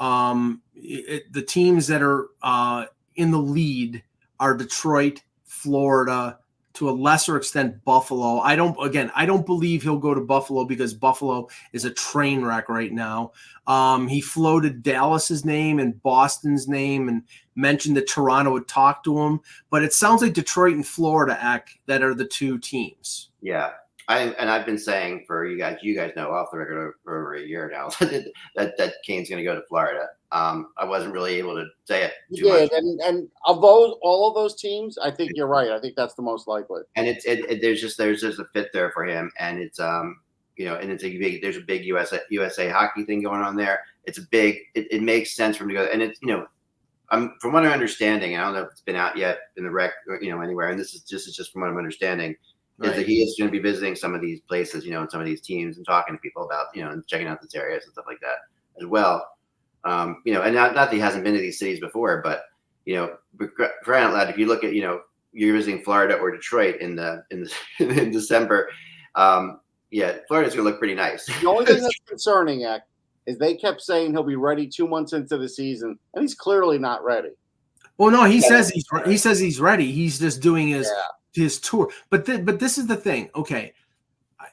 [0.00, 4.02] Um, it, the teams that are uh, in the lead
[4.40, 6.38] are Detroit, Florida,
[6.74, 8.38] to a lesser extent Buffalo.
[8.40, 12.42] I don't again, I don't believe he'll go to Buffalo because Buffalo is a train
[12.44, 13.32] wreck right now.
[13.66, 17.22] Um, he floated Dallas's name and Boston's name and
[17.54, 21.76] mentioned that Toronto would talk to him, but it sounds like Detroit and Florida act
[21.86, 23.30] that are the two teams.
[23.40, 23.72] Yeah.
[24.12, 27.18] I, and I've been saying for you guys, you guys know off the record for
[27.20, 30.06] over a year now that that, Kane's going to go to Florida.
[30.30, 32.70] Um, I wasn't really able to say it He too much.
[32.70, 35.70] did, and and of those all of those teams, I think you're right.
[35.70, 36.82] I think that's the most likely.
[36.96, 39.80] and it's it, it, there's just there's just a fit there for him, and it's
[39.80, 40.16] um
[40.56, 43.56] you know, and it's a big there's a big USA USA hockey thing going on
[43.56, 43.80] there.
[44.04, 46.46] It's a big it, it makes sense for him to go, and it's you know,
[47.10, 48.36] I'm from what I'm understanding.
[48.36, 50.68] I don't know if it's been out yet in the rec, or, you know, anywhere,
[50.70, 52.36] and this is just is just from what I'm understanding.
[52.82, 55.10] Is that he is going to be visiting some of these places, you know, and
[55.10, 57.54] some of these teams, and talking to people about, you know, and checking out these
[57.54, 58.38] areas and stuff like that
[58.80, 59.26] as well.
[59.84, 62.44] Um, you know, and not, not that he hasn't been to these cities before, but
[62.84, 63.48] you know, for
[63.82, 65.00] crying out loud, if you look at, you know,
[65.32, 67.52] you're visiting Florida or Detroit in the in the
[68.00, 68.68] in December,
[69.14, 71.26] um, yeah, Florida's gonna look pretty nice.
[71.26, 72.82] The only thing that's concerning, Ek,
[73.26, 76.78] is they kept saying he'll be ready two months into the season, and he's clearly
[76.78, 77.30] not ready.
[77.98, 79.92] Well, no, he says he's he says he's ready.
[79.92, 81.02] He's just doing his Yeah.
[81.32, 81.90] His tour.
[82.10, 83.30] But th- but this is the thing.
[83.34, 83.74] Okay,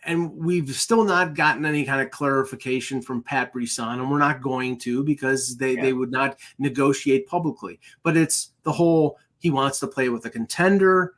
[0.06, 4.42] and we've still not gotten any kind of clarification from Pat Brisson, and we're not
[4.42, 5.82] going to because they Yeah.
[5.82, 7.80] they would not negotiate publicly.
[8.04, 11.14] But it's the whole he wants to play with a contender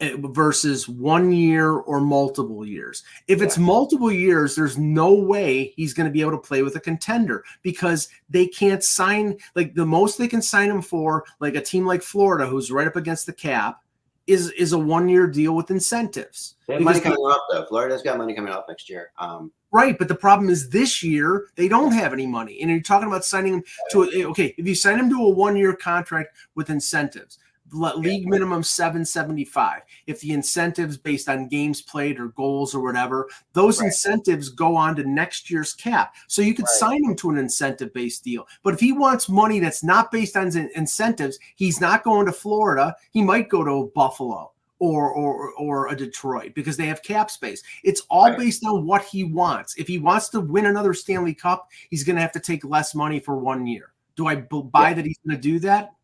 [0.00, 3.02] eh, versus one year or multiple years.
[3.28, 6.76] If it's multiple years, there's no way he's going to be able to play with
[6.76, 11.54] a contender because they can't sign like the most they can sign him for, like
[11.54, 13.80] a team like Florida, who's right up against the cap,
[14.26, 16.56] is is a one year deal with incentives.
[16.66, 17.64] They have money coming up though.
[17.66, 19.12] Florida's got money coming up next year.
[19.18, 22.80] Um, Right, but the problem is this year they don't have any money, and you're
[22.80, 24.54] talking about signing him to a, okay.
[24.56, 27.38] If you sign him to a one year contract with incentives,
[27.72, 29.82] league minimum seven seventy five.
[30.06, 33.86] If the incentives based on games played or goals or whatever, those Right.
[33.86, 36.14] incentives go on to next year's cap.
[36.28, 36.78] So you could Right.
[36.78, 38.46] sign him to an incentive based deal.
[38.62, 42.94] But if he wants money that's not based on incentives, he's not going to Florida.
[43.10, 47.62] He might go to Buffalo or or or a Detroit because they have cap space.
[47.82, 48.38] It's all Right.
[48.38, 49.74] based on what he wants.
[49.76, 52.94] If he wants to win another Stanley Cup, he's going to have to take less
[52.94, 53.92] money for one year.
[54.14, 54.94] Do I buy Yeah.
[54.94, 55.94] that he's going to do that?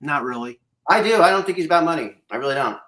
[0.00, 0.58] Not really.
[0.88, 1.22] I do.
[1.22, 2.16] I don't think he's about money.
[2.30, 2.78] I really don't.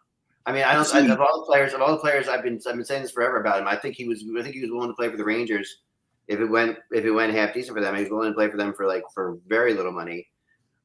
[0.47, 0.95] I mean, I don't.
[0.95, 3.13] I, of all the players, of all the players, I've been I've been saying this
[3.13, 3.69] forever about him.
[3.69, 4.25] I think he was.
[4.39, 5.83] I think he was willing to play for the Rangers
[6.29, 7.95] if it went if it went half decent for them.
[7.95, 10.29] He was willing to play for them for like for very little money.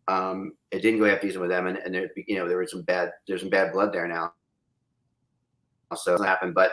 [0.08, 2.72] Um, it didn't go half decent with them, and, and there, you know there was
[2.72, 4.34] some bad there's some bad blood there now.
[5.96, 6.72] So it happened, but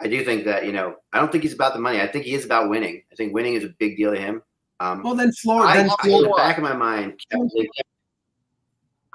[0.00, 2.00] I do think that you know I don't think he's about the money.
[2.00, 3.02] I think he is about winning.
[3.12, 4.42] I think winning is a big deal to him.
[4.80, 5.68] Um, Well, then Florida.
[5.68, 7.42] I, then I, in the back of my mind, kept-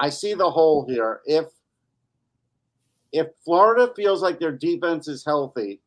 [0.00, 1.20] I see the hole here.
[1.26, 1.46] If
[3.12, 5.80] if Florida feels like their defense is healthy,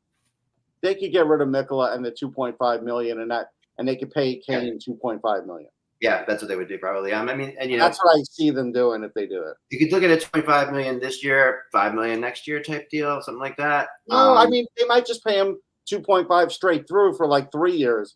[0.82, 3.48] they could get rid of Mikkola and the 2.5 million and that
[3.78, 5.70] and they could pay Kane 2.5 million.
[6.02, 7.12] yeah, that's what they would do probably.
[7.14, 9.42] Um, I mean, and you know, That's what I see them doing if they do
[9.42, 9.56] it.
[9.72, 13.20] you could look at a 25 million this year, 5 million next year type deal,
[13.22, 13.88] something like that.
[14.08, 15.58] No, I Um, mean they might just pay him
[15.92, 18.16] 2.5 straight through for like three years.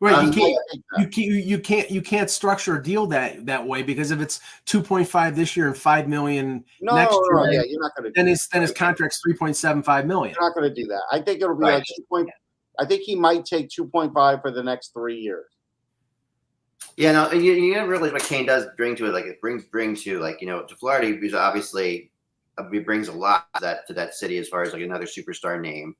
[0.00, 0.24] Right.
[0.24, 0.58] You can't.
[0.98, 4.40] You can't, you can't you can't structure a deal that that way because if it's
[4.66, 8.12] 2.5 this year and 5 million No, next no, no, year yeah, you're not going
[8.12, 8.12] to.
[8.16, 11.02] then his then his contract's 3.75 million You're not going to do that.
[11.12, 11.74] I think it'll be Right.
[11.74, 12.02] like 2.
[12.08, 12.30] Point,
[12.78, 15.46] I think he might take 2.5 for the next three years.
[16.96, 19.12] Yeah, no, you, you gotta realize what Kane does bring to it.
[19.12, 22.10] Like it brings bring to like you know to Florida, he's obviously
[22.58, 25.04] uh, he brings a lot to that to that city as far as like another
[25.04, 25.94] superstar name,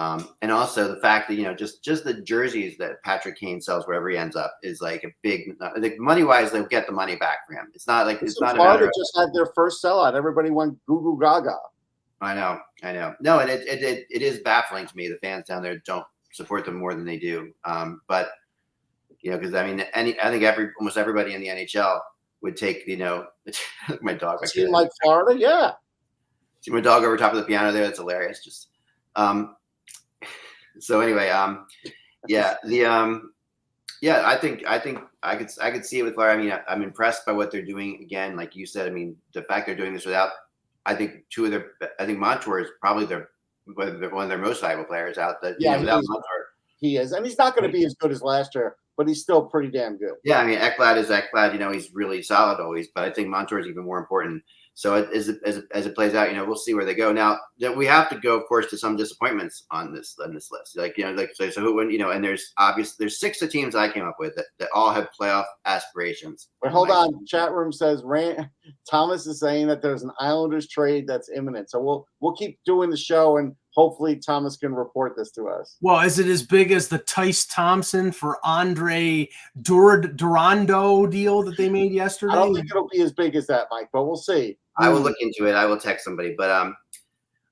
[0.00, 3.60] um, and also the fact that you know just just the jerseys that Patrick Kane
[3.60, 6.86] sells wherever he ends up is like a big uh, like money wise they'll get
[6.86, 7.70] the money back for him.
[7.74, 8.84] It's not like it's Listen, not a Florida.
[8.86, 10.14] Of, just had their first sellout.
[10.14, 11.54] Everybody went goo goo gaga.
[12.22, 13.14] I know, I know.
[13.20, 15.08] No, and it, it it it is baffling to me.
[15.08, 17.52] The fans down there don't support them more than they do.
[17.66, 18.30] Um, but
[19.20, 22.00] you know, because I mean, any I think every almost everybody in the NHL
[22.40, 23.26] would take you know
[24.00, 24.42] my dog.
[24.46, 25.72] Team like Florida, yeah.
[26.62, 27.82] See my dog over top of the piano there.
[27.82, 28.42] That's hilarious.
[28.42, 28.68] Just
[29.14, 29.56] um.
[30.78, 31.66] So anyway, um,
[32.28, 33.32] yeah, the um,
[34.00, 36.38] yeah, I think I think I could I could see it with Florida.
[36.38, 38.00] I mean, I, I'm impressed by what they're doing.
[38.02, 40.30] Again, like you said, I mean, the fact they're doing this without,
[40.86, 43.30] I think two of their, I think Montour is probably their
[43.74, 45.42] one of their, one of their most valuable players out.
[45.42, 46.46] That Yeah, you know, without Montour,
[46.80, 47.12] He is.
[47.12, 49.70] And he's not going to be as good as last year, but he's still pretty
[49.70, 50.14] damn good.
[50.24, 51.52] Yeah, I mean, Ekblad is Ekblad.
[51.52, 54.42] You know, he's really solid always, but I think Montour is even more important.
[54.74, 56.94] So it, as, it, as, as it plays out, you know, we'll see where they
[56.94, 57.12] go.
[57.12, 60.50] Now, that we have to go, of course, to some disappointments on this on this
[60.50, 60.76] list.
[60.76, 63.42] Like you know, like so, so who when you know, and there's obvious there's six
[63.42, 66.48] of teams I came up with that, that all have playoff aspirations.
[66.62, 68.48] But hold on, chat room says Rand,
[68.90, 71.70] Thomas is saying that there's an Islanders trade that's imminent.
[71.70, 75.76] So we'll we'll keep doing the show and hopefully Thomas can report this to us.
[75.80, 79.28] Well, is it as big as the Tyce Thompson for Andre
[79.62, 82.32] Dur- Durandeau deal that they made yesterday?
[82.32, 84.58] I don't think it'll be as big as that, Mike, but we'll see.
[84.78, 85.54] I will look into it.
[85.54, 86.34] I will text somebody.
[86.36, 86.76] But um,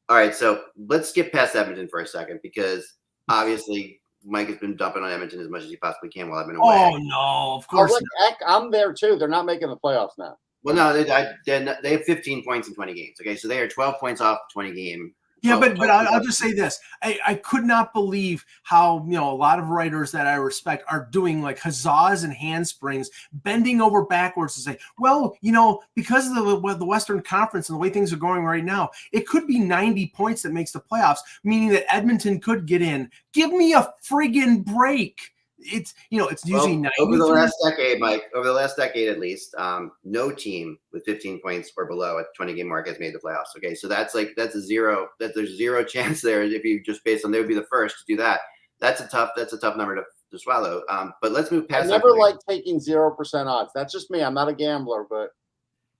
[0.08, 0.34] all right.
[0.34, 2.94] So let's skip past Edmonton for a second because
[3.28, 6.46] obviously Mike has been dumping on Edmonton as much as he possibly can while I've
[6.46, 6.74] been away.
[6.76, 7.90] oh no, of Oh, course.
[7.92, 9.16] look, Eck, I'm there too.
[9.16, 10.36] They're not making the playoffs now.
[10.64, 13.16] Well, no, they I, they're they have 15 points in 20 games.
[13.20, 15.14] Okay, so they are 12 points off 20 game.
[15.42, 19.04] Yeah, Well, but but I'll, I'll just say this: I, I could not believe how
[19.06, 23.10] you know a lot of writers that I respect are doing like huzzas and handsprings,
[23.32, 27.76] bending over backwards to say, well, you know, because of the the Western Conference and
[27.76, 30.80] the way things are going right now, it could be ninety points that makes the
[30.80, 33.10] playoffs, meaning that Edmonton could get in.
[33.32, 35.32] Give me a friggin' break!
[35.60, 36.94] It's you know it's Well, usually ninety.
[37.00, 41.04] over the last decade, Mike, over the last decade at least, um, no team with
[41.04, 43.56] 15 points or below at 20 game mark has made the playoffs.
[43.56, 45.08] Okay, so that's like that's a zero.
[45.18, 47.96] That there's zero chance there if you just based on they would be the first
[47.98, 48.40] to do that.
[48.80, 49.30] That's a tough.
[49.36, 50.82] That's a tough number to, to swallow.
[50.88, 51.88] Um, but let's move past.
[51.88, 53.72] that never like taking zero percent odds.
[53.74, 54.22] That's just me.
[54.22, 55.30] I'm not a gambler, but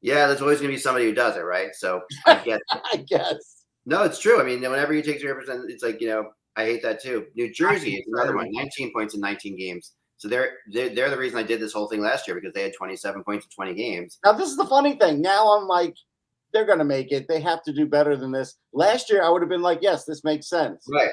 [0.01, 1.75] Yeah, there's always gonna be somebody who does it, right?
[1.75, 2.61] So I get.
[2.71, 3.65] I guess.
[3.87, 4.41] No, it's true.
[4.41, 7.27] I mean, whenever you take zero percent, it's like you know, I hate that too.
[7.37, 9.93] New Jersey is another one, 19 points in 19 games.
[10.17, 12.63] So they're, they're they're the reason I did this whole thing last year because they
[12.65, 14.19] had 27 points in 20 games.
[14.25, 15.23] Now this is the funny thing.
[15.23, 15.95] Now I'm like,
[16.53, 17.27] they're gonna make it.
[17.29, 18.57] They have to do better than this.
[18.73, 20.85] Last year I would have been like, yes, this makes sense.
[20.93, 21.11] Right.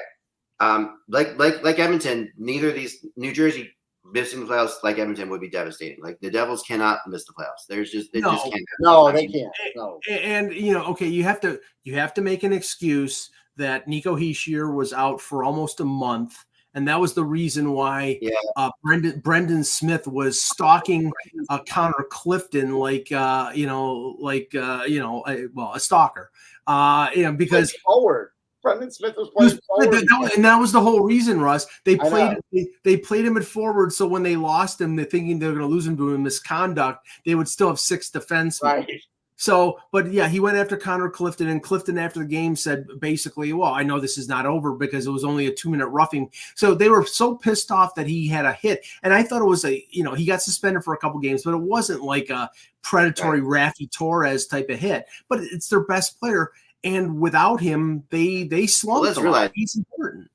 [0.60, 3.69] Um, like like like Edmonton, neither of these New Jersey
[4.12, 6.01] missing the playoffs like Edmonton would be devastating.
[6.01, 7.65] Like the Devils cannot miss the playoffs.
[7.69, 8.31] There's just they No.
[8.31, 8.65] just can't.
[8.79, 9.51] No, they can't.
[9.75, 9.99] No.
[10.10, 13.88] A- and you know okay you have to you have to make an excuse that
[13.88, 16.36] Nico Hischier was out for almost a month
[16.74, 18.32] and that was the reason why Yeah.
[18.58, 21.12] uh, Brendan Brendan Smith was stalking
[21.50, 26.32] uh, Connor Clifton like uh, you know like uh, you know a, well a stalker
[26.68, 28.32] uh, you know because forward.
[28.62, 29.94] Brendan Smith was was- playing forward.
[29.94, 31.68] that- that and that was the whole reason, Russ.
[31.86, 35.38] They played they, they played him at forward, so when they lost him, they're thinking
[35.38, 37.08] they're going to lose him to a misconduct.
[37.28, 38.63] They would still have six defensemen.
[38.63, 38.89] Right.
[39.38, 43.52] So, but yeah, he went after Connor Clifton, and Clifton after the game said basically,
[43.52, 46.32] "Well, I know this is not over because it was only a two minute roughing."
[46.56, 49.45] So they were so pissed off that he had a hit, and I thought it
[49.45, 52.30] was a you know he got suspended for a couple games, but it wasn't like
[52.30, 52.50] a
[52.82, 55.06] predatory Raffi Torres type of hit.
[55.28, 56.52] But it's their best player,
[56.86, 59.04] and without him, they they slumped.
[59.06, 59.24] let's lot.
[59.24, 60.32] realize- he's important.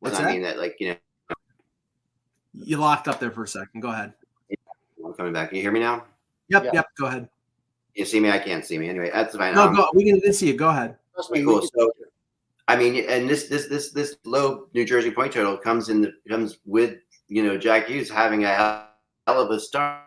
[0.00, 0.32] What's not that?
[0.32, 0.96] mean that like you know
[2.52, 3.80] You locked up there for a second.
[3.80, 4.12] Go ahead.
[5.04, 5.48] I'm coming back.
[5.48, 6.04] Can you hear me now?
[6.48, 6.70] Yep, Yeah.
[6.74, 6.86] yep.
[6.98, 7.28] Go ahead.
[7.94, 8.30] You see me?
[8.30, 8.88] I can't see me.
[8.88, 9.54] Anyway, that's fine.
[9.54, 9.90] No, Um, go.
[9.94, 10.56] We can didn't see you.
[10.56, 10.96] Go ahead.
[11.18, 11.62] Okay, cool.
[11.62, 11.90] So,
[12.68, 16.12] I mean, and this this this this low New Jersey point total comes in the
[16.28, 20.04] comes with you know Jack Hughes having a hell of a start,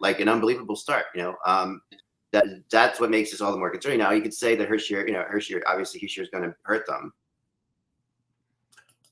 [0.00, 1.04] like an unbelievable start.
[1.14, 1.82] You know, um,
[2.32, 3.98] that that's what makes this all the more concerning.
[3.98, 6.86] Now you could say that Hischier, you know, Hischier obviously Hischier is going to hurt
[6.86, 7.12] them.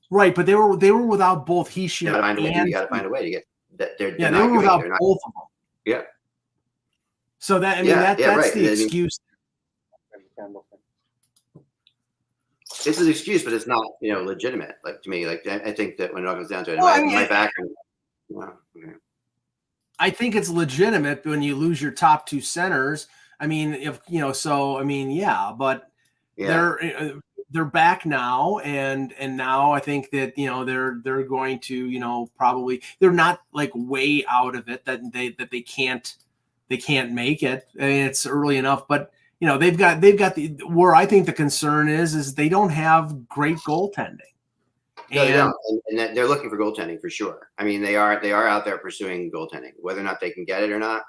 [0.09, 2.53] Right, but they were they were without both You Hischier got to find a way.
[2.53, 3.45] and You got to find a way to get
[3.77, 3.97] that.
[3.97, 4.57] They're, yeah, they're they not were going.
[4.57, 4.99] without They're not.
[4.99, 5.43] both of them.
[5.85, 6.01] Yeah.
[7.39, 8.53] So that I mean Yeah, that yeah, that's right.
[8.53, 9.19] the I mean- excuse.
[12.85, 14.75] It's an excuse, but it's not you know legitimate.
[14.83, 16.77] Like to me, like I, I think that when it all comes down to it,
[16.79, 17.49] Well, my, I mean, my.
[18.29, 18.93] Well, okay.
[19.99, 23.07] I think it's legitimate when you lose your top two centers.
[23.39, 25.89] I mean, if you know, so I mean, yeah, but
[26.35, 26.47] yeah.
[26.47, 27.09] they're uh,
[27.53, 31.75] they're back now, and and now I think that you know they're they're going to
[31.75, 36.15] you know probably they're not like way out of it that they that they can't
[36.69, 37.67] they can't make it.
[37.79, 41.05] I mean, it's early enough, but you know they've got they've got the where I
[41.05, 44.19] think the concern is is they don't have great goaltending.
[45.11, 45.81] No, they And- don't.
[45.89, 47.49] And, and they're looking for goaltending for sure.
[47.59, 49.73] I mean, they are they are out there pursuing goaltending.
[49.79, 51.03] Whether or not they can get it or not,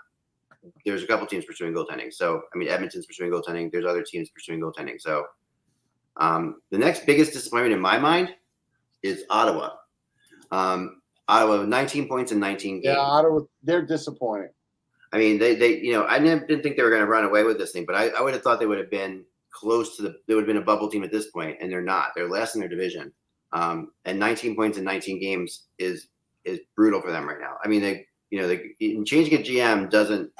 [0.84, 2.12] there's a couple teams pursuing goaltending.
[2.12, 3.72] So I mean, Edmonton's pursuing goaltending.
[3.72, 5.00] There's other teams pursuing goaltending.
[5.00, 5.24] So
[6.16, 8.30] um, the next biggest disappointment in my mind
[9.02, 9.70] is Ottawa.
[10.50, 12.84] Um, Ottawa, 19 points in 19 games.
[12.84, 14.50] Yeah, Ottawa, they're disappointing.
[15.12, 17.44] I mean, they they you know I didn't, think they were going to run away
[17.44, 20.02] with this thing, but I, I would have thought they would have been close to
[20.02, 22.08] the they would have been a bubble team at this point, and they're not.
[22.16, 23.12] They're last in their division,
[23.52, 26.08] um, and 19 points in 19 games is
[26.44, 27.56] is brutal for them right now.
[27.64, 28.74] I mean, they you know they
[29.04, 30.32] changing a GM doesn't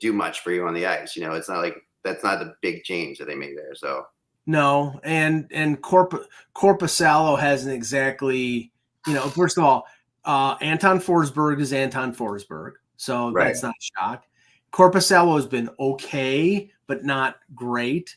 [0.00, 1.16] do much for you on the ice.
[1.16, 3.74] You know, it's not like that's not the big change that they made there.
[3.74, 4.06] So
[4.46, 8.70] No, and and Corp Korpisalo hasn't exactly,
[9.06, 9.22] you know.
[9.28, 9.86] First of all,
[10.24, 13.44] uh, Anton Forsberg is Anton Forsberg, so Right.
[13.46, 14.24] that's not a shock.
[14.72, 18.16] Korpisalo has been okay, but not great.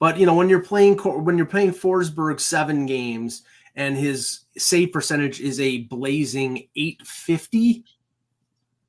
[0.00, 3.42] But you know, when you're playing Cor- when you're playing Forsberg seven games
[3.76, 7.84] and his save percentage is a blazing 850,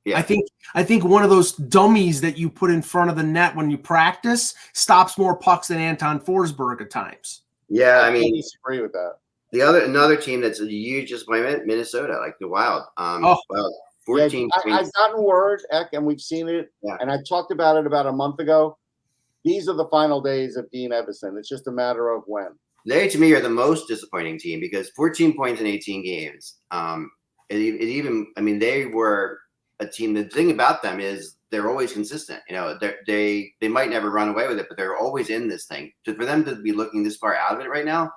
[0.04, 3.16] yeah, I think I think one of those dummies that you put in front of
[3.16, 7.42] the net when you practice stops more pucks than Anton Forsberg at times.
[7.68, 8.00] yeah.
[8.00, 9.16] I I mean, disagree with that.
[9.52, 12.84] the other another team that's a huge disappointment, Minnesota, like the Wild.
[12.96, 13.38] Um, Oh.
[13.50, 13.72] Wild,
[14.08, 14.78] Yeah, 14 I, points.
[14.78, 16.96] I've gotten word, Eck, and we've seen it, Yeah.
[17.00, 18.76] and I talked about it about a month ago.
[19.44, 21.38] These are the final days of Dean Evason.
[21.38, 22.48] It's just a matter of when.
[22.86, 26.56] They to me are the most disappointing team because 14 points in 18 games.
[26.70, 27.10] Um,
[27.50, 29.38] it, it even, I mean, they were
[29.80, 30.14] a team.
[30.14, 32.40] The thing about them is they're always consistent.
[32.48, 35.66] You know, they they might never run away with it, but they're always in this
[35.66, 35.92] thing.
[36.04, 38.10] So for them to be looking this far out of it right now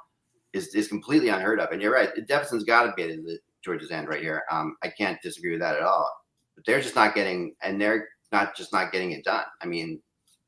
[0.54, 1.72] is is completely unheard of.
[1.72, 4.44] And you're right, Devison's got to be at the, towards end right here.
[4.52, 6.10] Um, I can't disagree with that at all.
[6.56, 9.46] But they're just not getting, and they're not just not getting it done.
[9.62, 10.00] I mean,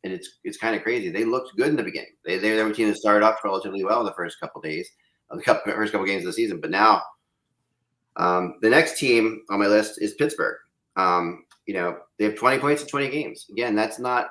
[0.04, 1.10] and it's it's kind of crazy.
[1.10, 2.14] They looked good in the beginning.
[2.26, 4.88] They they were a team that started off relatively well the first couple days,
[5.30, 6.62] of the couple, first couple games of the season.
[6.62, 7.02] But now,
[8.18, 10.58] um, the next team on my list is Pittsburgh.
[10.96, 13.46] Um, you know, they have 20 points in 20 games.
[13.52, 14.28] Again, that's not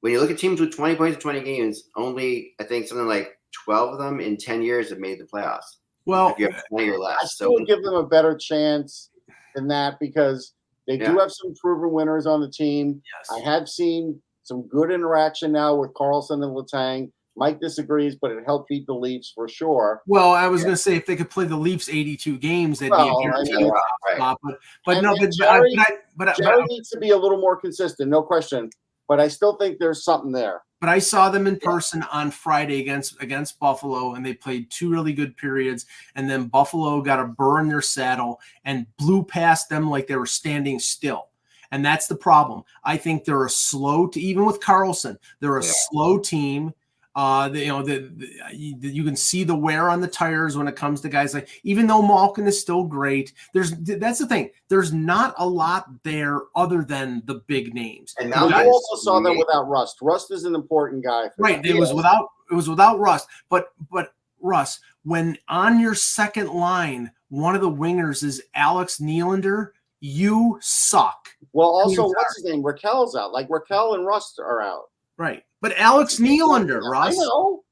[0.00, 1.84] when you look at teams with 20 points in 20 games.
[1.96, 5.78] Only I think something like 12 of them in 10 years have made the playoffs.
[6.06, 8.36] Well, If you have 20 or I less, still so would give them a better
[8.36, 9.10] chance
[9.54, 10.52] than that because
[10.86, 13.00] they do have some proven winners on the team.
[13.18, 13.30] Yes.
[13.30, 17.10] I have seen some good interaction now with Karlsson and Letang.
[17.36, 20.02] Mike disagrees, but it helped beat the Leafs for sure.
[20.06, 22.90] Well, I was going to say if they could play the Leafs 82 games, they'd
[22.90, 23.70] Well, be a guaranteed know,
[24.06, 24.16] right.
[24.16, 24.38] spot.
[24.42, 25.84] But, but And- no, and but, Jerry- I,
[26.16, 28.70] but, I, but, Jerry I, needs to be a little more consistent, no question.
[29.08, 30.62] But I still think there's something there.
[30.80, 34.90] but I saw them in person on Friday against against Buffalo, and they played two
[34.90, 35.84] really good periods.
[36.14, 40.16] And then Buffalo got a burr in their saddle and blew past them like they
[40.16, 41.28] were standing still.
[41.70, 42.62] And that's the problem.
[42.84, 45.72] I think they're a slow, to, even with Karlsson, they're a Yeah.
[45.90, 46.72] slow team.
[47.16, 50.56] Uh, the, you know, the, the you, you can see the wear on the tires
[50.56, 51.48] when it comes to guys like.
[51.62, 54.50] Even though Malkin is still great, there's that's the thing.
[54.68, 58.14] There's not a lot there other than the big names.
[58.18, 59.98] And now you also saw that without Rust.
[60.02, 61.30] Rust is an important guy.
[61.38, 61.62] Right.
[61.62, 61.76] them.
[61.76, 63.26] It was without it was without Russ.
[63.48, 69.70] But but Russ, when on your second line, one of the wingers is Alex Nylander,
[70.00, 71.28] you suck.
[71.52, 72.62] Well, also, what's his name?
[72.62, 73.32] Rakell's out.
[73.32, 74.90] Like Rakell and Rust are out.
[75.16, 75.44] Right.
[75.64, 77.16] But Alex Nylander, I Russ.
[77.16, 77.62] know.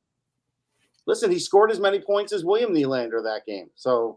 [1.06, 3.68] Listen, he scored as many points as William Nylander that game.
[3.74, 4.16] So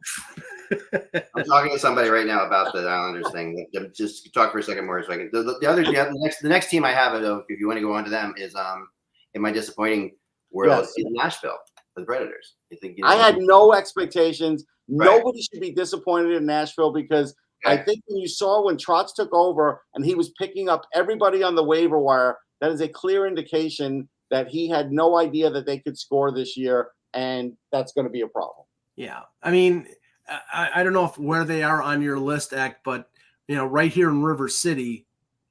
[1.36, 3.68] I'm talking to somebody right now about the Islanders thing.
[3.94, 5.30] Just talk for a second more, so I can.
[5.34, 7.82] The, the other, the, next, the next team I have, though, if you want to
[7.82, 8.88] go on to them, is um,
[9.34, 10.16] in my disappointing
[10.54, 10.94] world, Yes.
[10.96, 11.58] is Nashville,
[11.98, 12.54] the Predators.
[12.72, 14.64] I think you know, I had no expectations.
[14.88, 15.06] Right.
[15.06, 19.34] Nobody should be disappointed in Nashville because I think when you saw when Trotz took
[19.34, 23.28] over and he was picking up everybody on the waiver wire, that is a clear
[23.28, 28.06] indication that he had no idea that they could score this year, and that's going
[28.06, 28.66] to be a problem.
[28.96, 29.22] Yeah.
[29.44, 29.88] I mean,
[30.28, 33.10] I, I don't know if where they are on your list, Act, but
[33.48, 35.06] you know, right here in River City,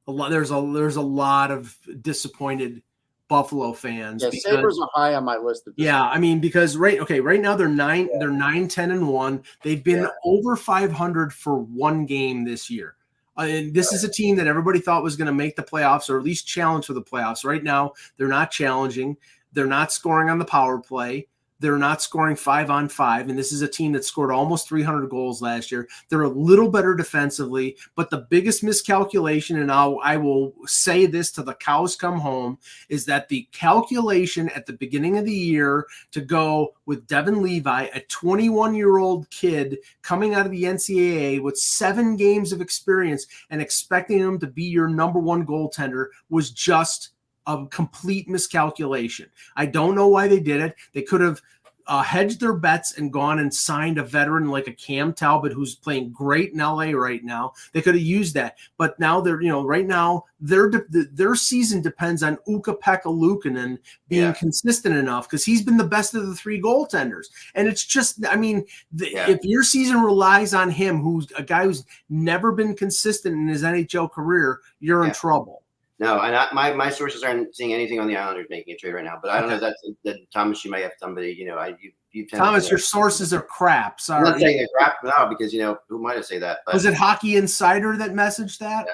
[0.06, 2.82] a lot there's a there's a lot of disappointed
[3.28, 4.22] Buffalo fans.
[4.22, 5.68] Yeah, because- Sabres are high on my list.
[5.76, 6.16] Yeah, point.
[6.16, 9.42] I mean, because right, okay, right now they're nine, they're nine ten and one.
[9.62, 10.08] They've been Yeah.
[10.24, 12.96] over 500 for one game this year.
[13.36, 16.18] And this is a team that everybody thought was going to make the playoffs or
[16.18, 17.44] at least challenge for the playoffs.
[17.44, 19.16] Right now, they're not challenging.
[19.52, 21.28] They're not scoring on the power play.
[21.64, 23.30] They're not scoring five on five.
[23.30, 25.88] And this is a team that scored almost 300 goals last year.
[26.10, 31.32] They're a little better defensively, but the biggest miscalculation, and I'll, I will say this
[31.32, 32.58] to the cows come home,
[32.90, 37.88] is that the calculation at the beginning of the year to go with Devon Levi,
[37.94, 43.26] a 21 year old kid coming out of the NCAA with seven games of experience
[43.48, 47.14] and expecting him to be your number one goaltender was just
[47.46, 49.30] a complete miscalculation.
[49.56, 50.76] I don't know why they did it.
[50.92, 51.42] They could have
[51.86, 55.74] uh, hedged their bets and gone and signed a veteran like a Cam Talbot who's
[55.74, 57.52] playing great in LA right now.
[57.72, 61.34] They could have used that, but now they're you know right now their de- their
[61.34, 63.78] season depends on Ukko-Pekka Luukkonen
[64.08, 64.32] being Yeah.
[64.32, 68.36] consistent enough because he's been the best of the three goaltenders, and it's just I
[68.36, 69.30] mean the, Yeah.
[69.30, 73.62] if your season relies on him, who's a guy who's never been consistent in his
[73.62, 75.63] NHL career, you're in trouble.
[76.00, 78.94] No, and I, my my sources aren't seeing anything on the Islanders making a trade
[78.94, 79.18] right now.
[79.22, 79.66] But I don't know Okay.
[79.66, 80.64] that's that Thomas.
[80.64, 81.32] You might have somebody.
[81.32, 84.00] You know, I you you tend Thomas, to, your sources are crap.
[84.08, 84.40] I'm not Sorry.
[84.40, 86.58] saying it's crap now because you know who might have say that.
[86.66, 88.88] But Was it Hockey Insider that messaged that?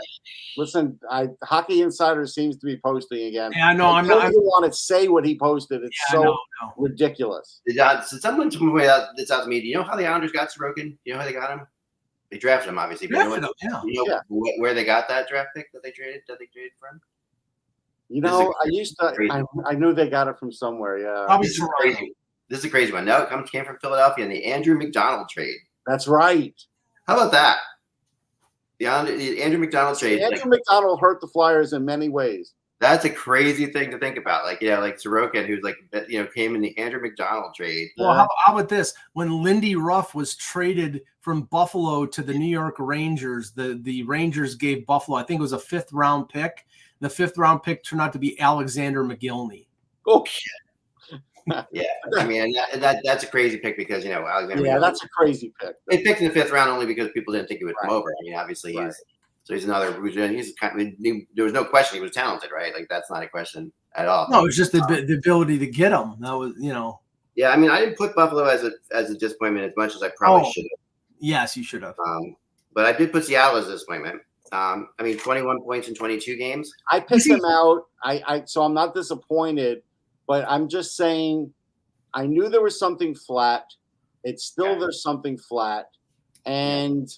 [0.58, 3.52] Listen, I Hockey Insider seems to be posting again.
[3.56, 4.26] Yeah, no, I I'm don't not.
[4.26, 5.82] I'm, even want to say what he posted.
[5.82, 6.72] It's yeah, so no, no.
[6.76, 7.62] ridiculous.
[7.66, 9.62] Did, uh, so someone told me out this out to me.
[9.62, 10.74] Do you know how the Islanders got Sorokin?
[10.90, 11.66] Do you know how they got him?
[12.30, 13.08] They drafted him, obviously.
[13.08, 13.80] But you know, Drafted him, yeah.
[13.86, 14.20] you know Yeah.
[14.28, 16.22] wh- where they got that draft pick that they traded?
[16.28, 17.00] That they traded from?
[18.08, 19.14] You know, I used to.
[19.30, 20.98] I, I knew they got it from somewhere.
[20.98, 22.14] Yeah, Probably This is crazy.
[22.48, 23.04] This is a crazy one.
[23.04, 25.56] No, it comes came from Philadelphia in the Andrew MacDonald trade.
[25.86, 26.54] that's right.
[27.06, 27.58] How about that?
[28.78, 30.20] The, Island- the Andrew MacDonald trade.
[30.20, 32.54] Andrew like, MacDonald hurt the Flyers in many ways.
[32.80, 34.44] That's a crazy thing to think about.
[34.44, 35.76] Like, yeah, like Sorokin, who's like,
[36.08, 37.90] you know, came in the Andrew MacDonald trade.
[37.98, 38.28] Well, how, uh-huh.
[38.46, 38.94] how about this?
[39.12, 44.54] When Lindy Ruff was traded from Buffalo to the New York Rangers, the, the Rangers
[44.54, 46.66] gave Buffalo, I think it was a fifth round pick.
[47.00, 49.66] The fifth round pick turned out to be Alexander Mogilny.
[50.06, 50.24] Oh,
[51.72, 51.84] Yeah,
[52.16, 54.64] I mean, that, that that's a crazy pick because you know Alexander.
[54.64, 55.74] yeah, Mogilny- that's a crazy pick.
[55.88, 58.08] they picked in the fifth round only because people didn't think he would come over.
[58.08, 58.92] I mean, obviously he's Right.
[59.44, 60.04] So he's another.
[60.06, 62.72] He's kind of, he- there was no question he was talented, right?
[62.74, 64.28] Like that's not a question at all.
[64.30, 66.14] No, it was just the, the ability to get him.
[66.20, 67.00] That was, you know,
[67.34, 70.02] Yeah, I mean, I didn't put Buffalo as a as a disappointment as much as
[70.02, 70.52] I probably Oh.
[70.52, 70.80] should have.
[71.18, 71.96] yes, you should have.
[72.06, 72.36] Um,
[72.74, 74.20] but I did put Seattle as a disappointment.
[74.52, 76.72] Um, I mean, 21 points in 22 games.
[76.90, 77.86] I picked see- them out.
[78.04, 79.82] I, I so I'm not disappointed,
[80.26, 81.52] but I'm just saying
[82.14, 83.64] I knew there was something flat.
[84.24, 84.80] It's still Okay.
[84.80, 85.86] there's something flat.
[86.46, 87.08] And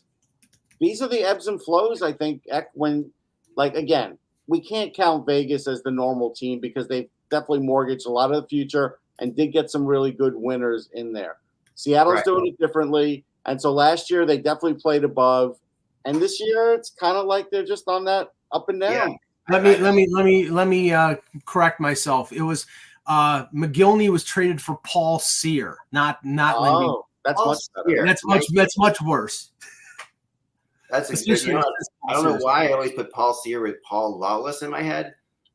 [0.83, 2.43] these are the ebbs and flows, I think,
[2.75, 3.09] when
[3.57, 4.19] like again,
[4.49, 8.43] we can't count Vegas as the normal team because they've definitely mortgaged a lot of
[8.43, 11.37] the future and did get some really good winners in there.
[11.77, 12.25] Seattle's Right.
[12.25, 13.25] doing it differently.
[13.47, 15.57] And so last year they definitely played above.
[16.05, 18.93] And this year it's kind of like they're just on that up and down.
[18.93, 19.17] Yeah.
[19.51, 21.15] Let me let me let me let me uh,
[21.47, 22.33] correct myself.
[22.33, 22.67] It was
[23.07, 26.87] uh, Mogilny was traded for Paul Cyr, not not Lindy.
[26.89, 27.97] Oh, that's Paul much better.
[27.97, 28.07] Cyr.
[28.07, 29.53] That's much that's much worse.
[30.93, 31.21] That's a good.
[31.21, 31.65] Especially You know,
[32.09, 35.15] I don't know why I always put Paul Cyr with Paul Lawless in my head,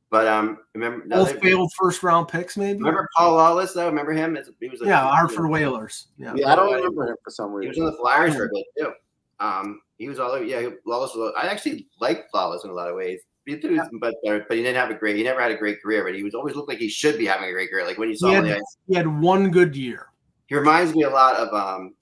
[0.09, 2.79] but um, remember no, both failed first round picks, maybe.
[2.79, 3.85] Remember Paul Lawless though?
[3.85, 4.35] Remember him?
[4.35, 6.07] It's- He was a, Yeah, Hartford Whalers.
[6.17, 6.33] Yeah.
[6.35, 7.63] Yeah, I don't remember him for some reason.
[7.63, 7.85] He was reason.
[7.85, 8.91] on the Flyers for a bit too.
[9.39, 10.43] Um, he was all over.
[10.43, 11.13] Yeah, Lawless.
[11.15, 13.21] Was, I actually liked Lawless in a lot of ways.
[13.45, 15.15] He was, but but he didn't have a great.
[15.15, 17.25] He never had a great career, but he was always looked like he should be
[17.27, 17.85] having a great career.
[17.85, 20.07] Like when you saw He had, the ice, he had one good year.
[20.47, 21.93] he reminds me a lot of um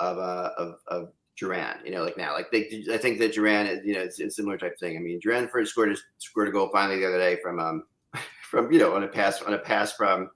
[0.00, 1.84] of uh of of Drouin.
[1.84, 4.34] You know, like now, like they, I think that Drouin is you know it's, it's
[4.34, 4.96] a similar type of thing.
[4.96, 7.84] I mean, Drouin first scored a, scored a goal finally the other day from um
[8.42, 10.30] from you know on a pass on a pass from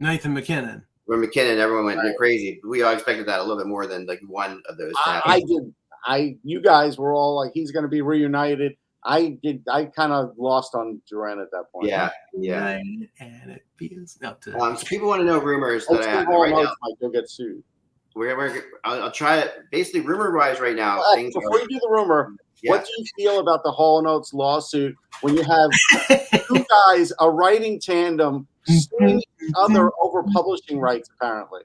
[0.00, 0.84] Nathan MacKinnon.
[1.06, 1.58] Where MacKinnon.
[1.58, 2.16] Everyone went Right.
[2.16, 2.60] crazy.
[2.66, 4.92] We all expected that a little bit more than like one of those.
[5.04, 5.22] I.
[5.24, 5.74] I did.
[6.06, 8.76] I you guys were all like, he's going to be reunited.
[9.04, 9.62] I did.
[9.70, 11.88] I kind of lost on Drouin at that point.
[11.88, 12.78] yeah, yeah.
[13.18, 16.12] And it feels no, to, Um, so people want to know rumors Old that I
[16.12, 16.74] have right now.
[16.82, 17.62] Might go get sued.
[18.14, 19.52] We're, we're I'll, I'll try it.
[19.70, 22.72] Basically, rumor wise, right now, Well, things before are, you do the rumor, yeah.
[22.72, 25.70] what do you feel about the Hall Notes lawsuit when you have
[26.48, 31.08] two guys, a writing tandem, suing each other over publishing rights?
[31.20, 31.62] Apparently,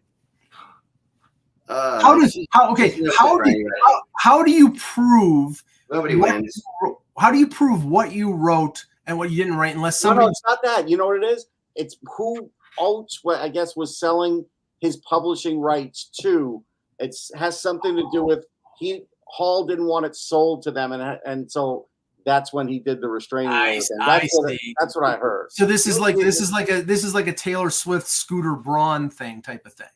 [1.67, 3.65] Uh, how does how okay this how not do right.
[3.83, 6.61] how, how do you prove nobody wins?
[6.83, 10.13] you- how do you prove what you wrote and what you didn't write unless no,
[10.13, 10.89] no, it's not that.
[10.89, 11.47] You know what it is?
[11.75, 14.45] It's who Oates, what I guess, was selling
[14.79, 16.63] his publishing rights to.
[16.99, 18.45] It has something to do with
[18.79, 21.87] he Hall didn't want it sold to them, and and so
[22.25, 23.85] that's when he did the restraining I- order.
[24.01, 24.73] I That's what, see.
[24.79, 25.47] that's what I heard.
[25.51, 28.55] so this is like this is like a this is like a Taylor Swift Scooter
[28.55, 29.87] Braun thing type of thing.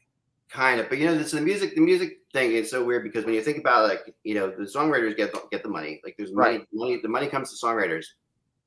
[0.50, 1.76] Kind of, but you know, this the music.
[1.76, 4.64] The music thing is so weird because when you think about like you know the
[4.64, 6.02] songwriters get the, get the money.
[6.04, 6.68] Like there's money, Right.
[6.74, 7.00] money.
[7.02, 8.06] The money comes to songwriters.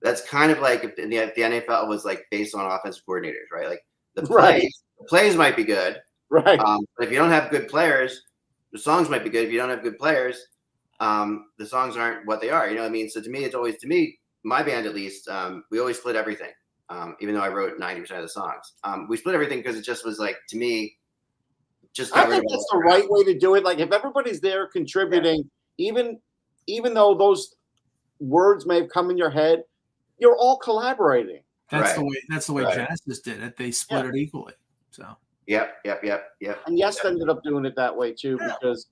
[0.00, 3.50] That's kind of like if the, if the NFL was like based on offensive coordinators,
[3.52, 3.68] right?
[3.68, 3.84] Like
[4.14, 4.60] the Right.
[4.60, 6.00] plays, the plays might be good,
[6.32, 6.58] Right.
[6.60, 8.22] Um, but if you don't have good players,
[8.72, 9.44] the songs might be good.
[9.44, 10.46] If you don't have good players,
[10.98, 12.70] um, the songs aren't what they are.
[12.70, 13.10] You know what I mean?
[13.10, 16.16] So to me, it's always to me, my band at least, um, we always split
[16.16, 16.50] everything.
[16.88, 19.76] Um, even though I wrote ninety percent of the songs, um, we split everything because
[19.76, 20.96] it just was like to me,
[21.92, 23.62] just I think that's all the right way to do it.
[23.62, 26.18] Like if everybody's there contributing, even
[26.66, 27.56] even though those
[28.20, 29.64] words may have come in your head,
[30.18, 31.42] you're all collaborating.
[31.70, 32.74] That's the way that's the way Right.
[32.74, 33.58] Genesis did it.
[33.58, 34.54] They split it equally.
[34.92, 35.16] So
[35.48, 36.60] Yep, yep, yep, yep.
[36.66, 38.86] And yes, ended up doing it that way too because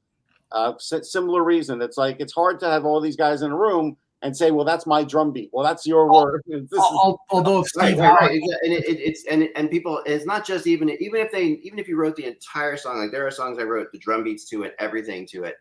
[0.53, 1.81] uh, similar reason.
[1.81, 4.65] It's like it's hard to have all these guys in a room and say, "Well,
[4.65, 6.43] that's my drum beat." Well, that's your word.
[6.49, 8.33] This is- Al- al- although Right, right, right.
[8.33, 11.79] And it, it, it's and and people, it's not just even even if they even
[11.79, 14.45] if you wrote the entire song, like there are songs I wrote the drum beats
[14.51, 15.55] to it, everything to it.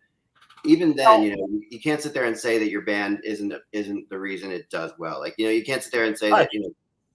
[0.65, 3.53] Even then, you know, you, you can't sit there and say that your band isn't
[3.71, 5.19] isn't the reason it does well.
[5.19, 6.39] Like you know, you can't sit there and say Right.
[6.39, 6.73] that you know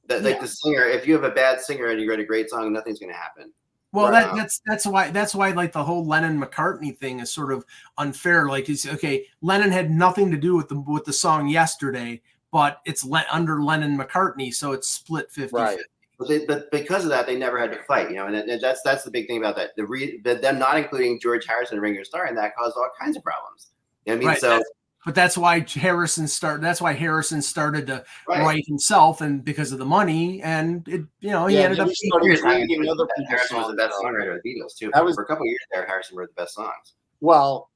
[0.09, 0.85] that like the singer.
[0.85, 3.19] If you have a bad singer and you write a great song, nothing's going to
[3.19, 3.53] happen.
[3.93, 4.27] Well, Right.
[4.27, 7.65] that, that's that's why that's why like the whole Lennon McCartney thing is sort of
[7.97, 8.49] unfair.
[8.49, 9.27] Like, it's okay.
[9.41, 13.63] Lennon had nothing to do with the with the song yesterday, but it's le- under
[13.63, 15.79] Lennon McCartney, so it's split 50 Right.
[16.19, 18.11] But, they, but because of that, they never had to fight.
[18.11, 19.71] You know, and that- that's that's the big thing about that.
[19.77, 22.89] The re, the, them not including George Harrison, and Ringo Starr, and that caused all
[23.01, 23.71] kinds of problems.
[24.07, 24.29] You know I mean?
[24.29, 24.71] Right, so that's-
[25.05, 26.63] But that's why Harrison started.
[26.63, 28.41] That's why Harrison started to right.
[28.41, 31.87] write himself, and because of the money, and it, you know, he Yeah, ended then
[31.89, 31.93] up.
[31.95, 34.77] he started Years, I other people's Harrison was the songs, best songwriter of the Beatles
[34.79, 34.91] too.
[34.95, 35.87] That was- for a couple of years there.
[35.87, 36.95] Harrison wrote the best songs.
[37.21, 37.71] well,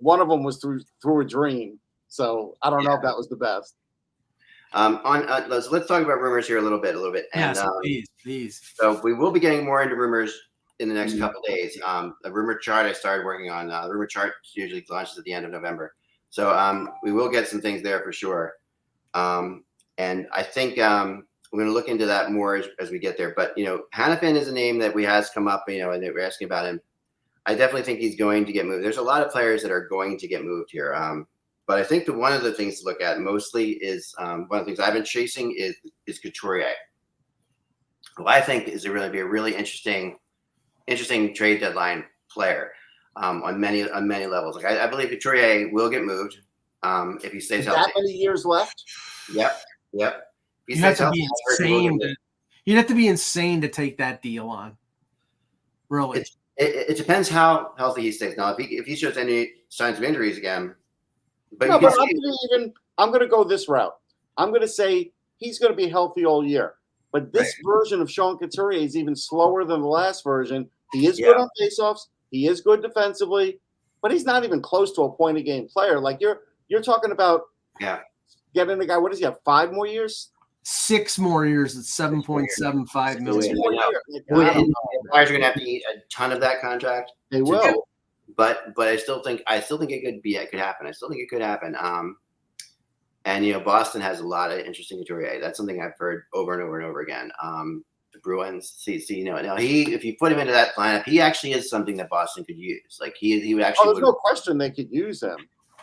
[0.00, 1.78] one of them was through through a dream.
[2.08, 3.74] So I don't know if that was the best.
[4.74, 7.26] Um, on uh, let's let's talk about rumors here a little bit, a little bit.
[7.32, 8.72] And Yes, um, please, please.
[8.74, 10.38] so we will be getting more into rumors
[10.78, 11.20] in the next Mhm.
[11.20, 11.78] couple days.
[11.84, 13.70] Um, the rumor chart I started working on.
[13.70, 15.94] Uh, the rumor chart usually launches at the end of November,
[16.30, 18.54] so um, we will get some things there for sure.
[19.14, 19.64] Um,
[19.96, 23.16] and I think um, we're going to look into that more as, as we get
[23.16, 23.32] there.
[23.36, 25.64] But you know, Hanifin is a name that we has come up.
[25.68, 26.80] You know, and we're asking about him.
[27.46, 28.84] I definitely think he's going to get moved.
[28.84, 30.94] There's a lot of players that are going to get moved here.
[30.94, 31.26] Um,
[31.66, 34.60] but I think the one of the things to look at mostly is um, one
[34.60, 35.74] of the things I've been chasing is
[36.06, 36.74] is Couturier,
[38.16, 40.18] who I think is a really be a really interesting,
[40.86, 42.72] interesting trade deadline player
[43.20, 44.56] um, on many on many levels.
[44.56, 46.38] Like I, I believe Couturier will get moved
[46.82, 47.80] um, if he stays Is healthy.
[47.82, 48.82] that many years left?
[49.32, 49.60] Yep,
[49.92, 50.22] yep.
[50.68, 52.00] If he You have to be healthy, I insane.
[52.00, 52.14] To,
[52.64, 54.76] you'd have to be insane to take that deal on.
[55.88, 56.20] Really?
[56.20, 58.36] It's- It, it- it depends how healthy he stays.
[58.36, 60.74] Now, if he if he shows any signs of injuries again,
[61.56, 63.94] but no, you can but I'm gonna even I'm gonna go this route.
[64.36, 66.74] I'm gonna say he's gonna be healthy all year.
[67.12, 70.68] But this version of Sean Couturier is even slower than the last version.
[70.92, 71.42] He is good Yeah.
[71.42, 72.08] on faceoffs.
[72.30, 73.60] He is good defensively,
[74.02, 75.98] but he's not even close to a point a game player.
[76.00, 77.42] Like you're you're talking about
[77.80, 78.00] Yeah.
[78.54, 78.96] getting a guy.
[78.98, 79.38] What does he have?
[79.44, 80.30] Five more years?
[80.62, 83.56] Six more years at seven point seven five million.
[83.56, 83.88] more More Yeah.
[83.90, 84.02] years.
[84.08, 85.00] Like, Well, I don't and know.
[85.02, 87.12] the Flyers are going to have to eat a ton of that contract.
[87.30, 87.62] They will.
[87.62, 87.82] do-
[88.36, 90.86] but but I still think I still think it could be it could happen.
[90.86, 91.74] I still think it could happen.
[91.80, 92.18] Um,
[93.24, 95.40] and you know Boston has a lot of interesting Couturier.
[95.40, 97.32] That's something I've heard over and over and over again.
[97.42, 97.84] Um,
[98.18, 101.04] the Bruins, see, see, you know, now he if you put him into that lineup,
[101.04, 102.98] he actually is something that Boston could use.
[103.00, 103.88] Like he he would actually.
[103.88, 105.36] Oh, actually there's would, no question they could use him.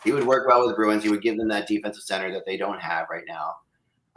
[0.03, 1.03] he would work well with the Bruins.
[1.03, 3.55] He would give them that defensive center that they don't have right now.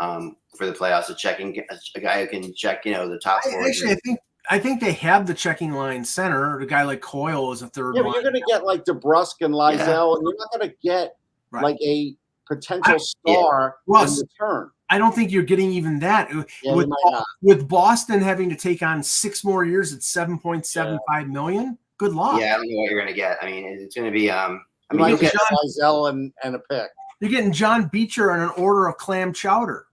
[0.00, 1.58] Um, for the playoffs, a checking
[1.96, 3.66] a guy who can check, you know, the top I- four.
[3.66, 4.18] Actually, I think
[4.50, 6.58] I think they have the checking line center.
[6.60, 9.34] A guy like Coyle is a third Yeah, but you're going to get like DeBrusk
[9.40, 11.16] and Lysell, and you're not going to get
[11.50, 11.62] Right.
[11.64, 12.14] like a
[12.46, 14.70] potential I- star Russ, in return.
[14.90, 16.30] I don't think you're getting even that.
[16.30, 17.24] Yeah, with, they might not.
[17.42, 21.76] with Boston having to take on six more years at seven point seven five million,
[21.98, 22.40] good luck.
[22.40, 23.38] yeah, I don't know what you're going to get.
[23.42, 24.30] I mean, it's going to be.
[24.30, 26.88] Um, I You mean, you'll get Lysell and, and a pick.
[27.20, 29.86] You're getting John Beecher on an order of clam chowder.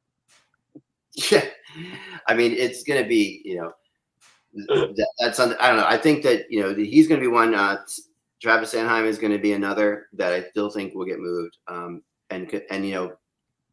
[1.31, 1.45] Yeah,
[2.27, 3.71] I mean, it's going to be, you know,
[4.67, 5.57] that, that's something.
[5.61, 5.85] I don't know.
[5.87, 7.55] I think that you know he's going to be one.
[7.55, 7.77] Uh,
[8.41, 11.57] Travis Sanheim is going to be another that I still think will get moved.
[11.67, 13.13] Um, and and you know,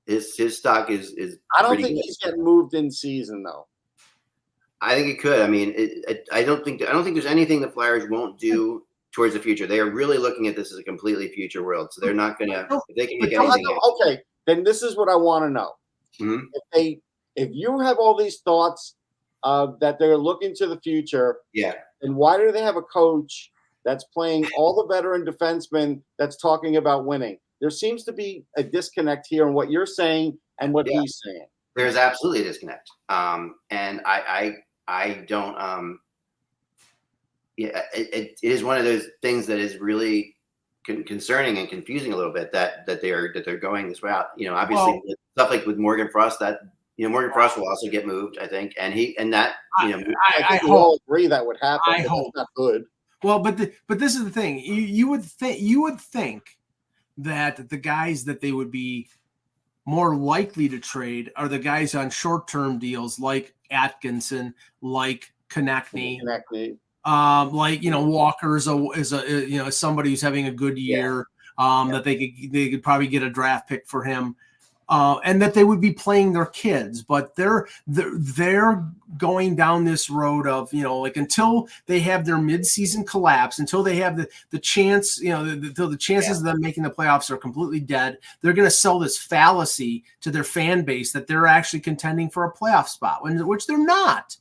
[0.06, 1.38] his his stock is is.
[1.56, 2.02] I don't think good.
[2.04, 3.66] he's getting moved in season though.
[4.80, 5.40] I think it could.
[5.40, 8.38] I mean, it, it, I don't think I don't think there's anything the Flyers won't
[8.38, 9.66] do towards the future.
[9.66, 11.92] They are really looking at this as a completely future world.
[11.92, 12.66] So they're not going to.
[12.96, 13.66] They can make anything.
[14.00, 15.72] okay, then this is what I want to know.
[16.20, 16.46] Mhm.
[16.52, 17.00] If they,
[17.36, 18.96] if you have all these thoughts
[19.44, 21.74] uh, that they're looking to the future, Yeah.
[22.02, 23.52] and why do they have a coach
[23.84, 27.38] that's playing all the veteran defensemen that's talking about winning?
[27.62, 31.00] There seems to be a disconnect here in what you're saying and what Yeah.
[31.00, 31.46] he's saying.
[31.76, 32.90] there's absolutely a disconnect.
[33.08, 34.52] Um, and I,
[34.88, 36.00] I, I don't, um,
[37.56, 40.36] yeah, it, it, it is one of those things that is really
[40.86, 44.02] con- concerning and confusing a little bit that, that they are, that they're going this
[44.02, 44.26] route.
[44.36, 46.60] You know, obviously Well- stuff like with Morgan Frost, that,
[46.98, 48.74] you know, Morgan Frost will also get moved, I think.
[48.78, 50.78] And he, and that, you know, I I, I think we hope.
[50.78, 51.94] all agree that would happen.
[51.94, 52.32] I hope.
[52.34, 52.84] That's not good.
[53.22, 54.58] Well, but the, but this is the thing.
[54.58, 56.42] You you would think you would think
[57.18, 59.08] that the guys that they would be
[59.84, 66.20] more likely to trade are the guys on short term deals like Atkinson, like Konecny,
[66.20, 66.76] Connect me.
[67.04, 70.52] um, like you know Walker is a is a you know somebody who's having a
[70.52, 71.26] good year.
[71.58, 74.36] Um, that they could they could probably get a draft pick for him.
[74.92, 78.84] Uh, and that they would be playing their kids, but they're they're they're
[79.16, 83.82] going down this road of you know like until they have their midseason collapse, until
[83.82, 86.82] they have the the chance you know the, the, until the chances of them making
[86.82, 88.18] the playoffs are completely dead.
[88.42, 92.44] They're going to sell this fallacy to their fan base that they're actually contending for
[92.44, 94.36] a playoff spot, when which they're not.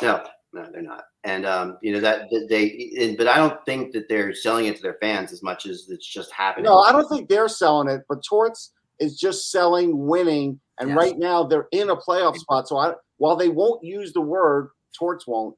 [0.00, 1.06] No, no, they're not.
[1.24, 4.66] And um, you know that that they, and- but I don't think that they're selling
[4.66, 6.66] it to their fans as much as it's just happening.
[6.66, 8.70] No, I don't think they're selling it, but Torts
[9.00, 10.60] is just selling winning.
[10.78, 10.96] And Yes.
[10.96, 12.68] right now they're in a playoff spot.
[12.68, 15.56] So I, while they won't use the word, Torts won't.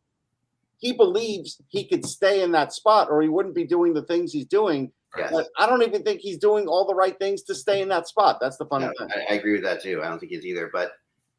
[0.79, 4.33] He believes he could stay in that spot or he wouldn't be doing the things
[4.33, 4.93] he's doing.
[5.17, 5.31] Yes.
[5.33, 8.07] But I don't even think he's doing all the right things to stay in that
[8.07, 8.39] spot.
[8.41, 9.09] That's the funny No, thing.
[9.29, 10.03] I, I agree with that too.
[10.05, 10.93] I don't think it's either, but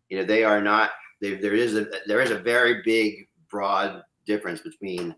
[0.09, 0.91] you know they are not.
[1.21, 5.17] They, there is a there is a very big broad difference between bet-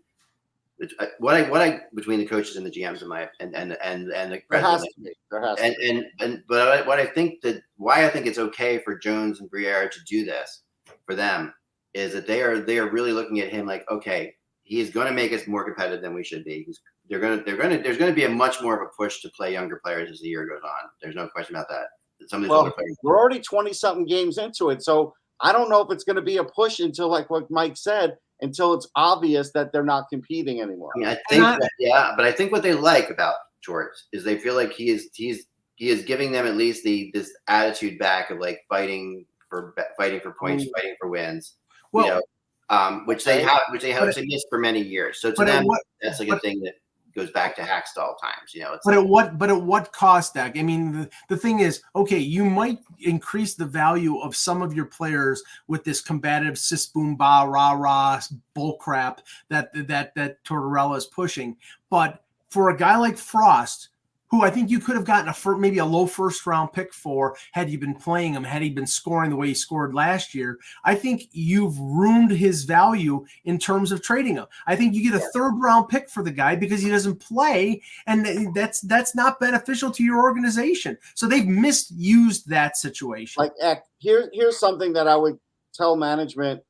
[0.98, 3.76] Uh, what I what I between the coaches and the GMs in my and and
[3.84, 4.94] and and the There has president.
[4.96, 5.12] to be.
[5.30, 8.38] There has to and and and but what I think that why I think it's
[8.38, 10.62] okay for Jones and Briere to do this
[11.06, 11.52] for them
[11.94, 15.06] is that they are they are really looking at him like okay he is going
[15.06, 16.62] to make us more competitive than we should be.
[16.64, 18.88] He's, they're going to they're going to there's going to be a much more of
[18.88, 20.88] a push to play younger players as the year goes on.
[21.02, 21.86] There's no question about that.
[22.28, 22.96] Some of these Well, older players.
[23.02, 24.82] We're already 20 something games into it.
[24.82, 27.76] So I don't know if it's going to be a push until, like what Mike
[27.76, 30.90] said, until it's obvious that they're not competing anymore.
[30.94, 33.92] I mean, I think I- that, yeah, but I think what they like about George
[34.12, 37.32] is they feel like he is he's he is giving them at least the this
[37.48, 40.70] attitude back of like fighting for fighting for points, Mm.
[40.76, 41.54] fighting for wins.
[41.92, 42.22] Well, you know,
[42.70, 45.20] um, which they have, which they have But they missed for many years.
[45.20, 46.74] So to them, what that's like a but- thing that
[47.14, 48.54] goes back to Hextall times.
[48.54, 50.58] You know, But like, at what but at what cost, Dak?
[50.58, 54.74] I mean, the, the thing is, okay, you might increase the value of some of
[54.74, 58.20] your players with this combative sis boom ba rah rah
[58.54, 61.56] bull crap that that that Tortorella is pushing.
[61.90, 63.88] But for a guy like Frost,
[64.32, 66.94] who I think you could have gotten a fir- maybe a low first round pick
[66.94, 70.34] for had you been playing him, had he been scoring the way he scored last
[70.34, 74.46] year, I think you've ruined his value in terms of trading him.
[74.66, 77.82] I think you get a third round pick for the guy because he doesn't play
[78.06, 80.96] and that's that's not beneficial to your organization.
[81.14, 83.38] So they've misused that situation.
[83.38, 83.52] Like,
[83.98, 85.38] here, here's something that I would
[85.74, 86.62] tell management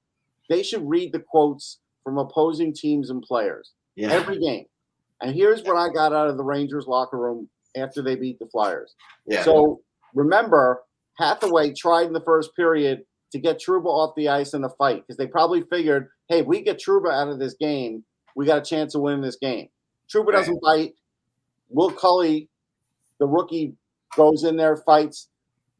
[0.48, 4.66] they should read the quotes from opposing teams and players yeah, every game.
[5.20, 8.46] And here's what I got out of the Rangers locker room after they beat the
[8.46, 8.94] Flyers.
[9.26, 9.80] yeah, So
[10.14, 10.82] remember,
[11.18, 13.02] Hathaway tried in the first period
[13.32, 16.46] to get Trouba off the ice in the fight because they probably figured, hey, if
[16.46, 18.04] we get Trouba out of this game,
[18.36, 19.68] we got a chance of winning this game.
[20.12, 20.32] Trouba Right.
[20.36, 20.94] doesn't bite.
[21.70, 22.48] Will Cuylle,
[23.18, 23.74] the rookie,
[24.14, 25.28] goes in there, fights.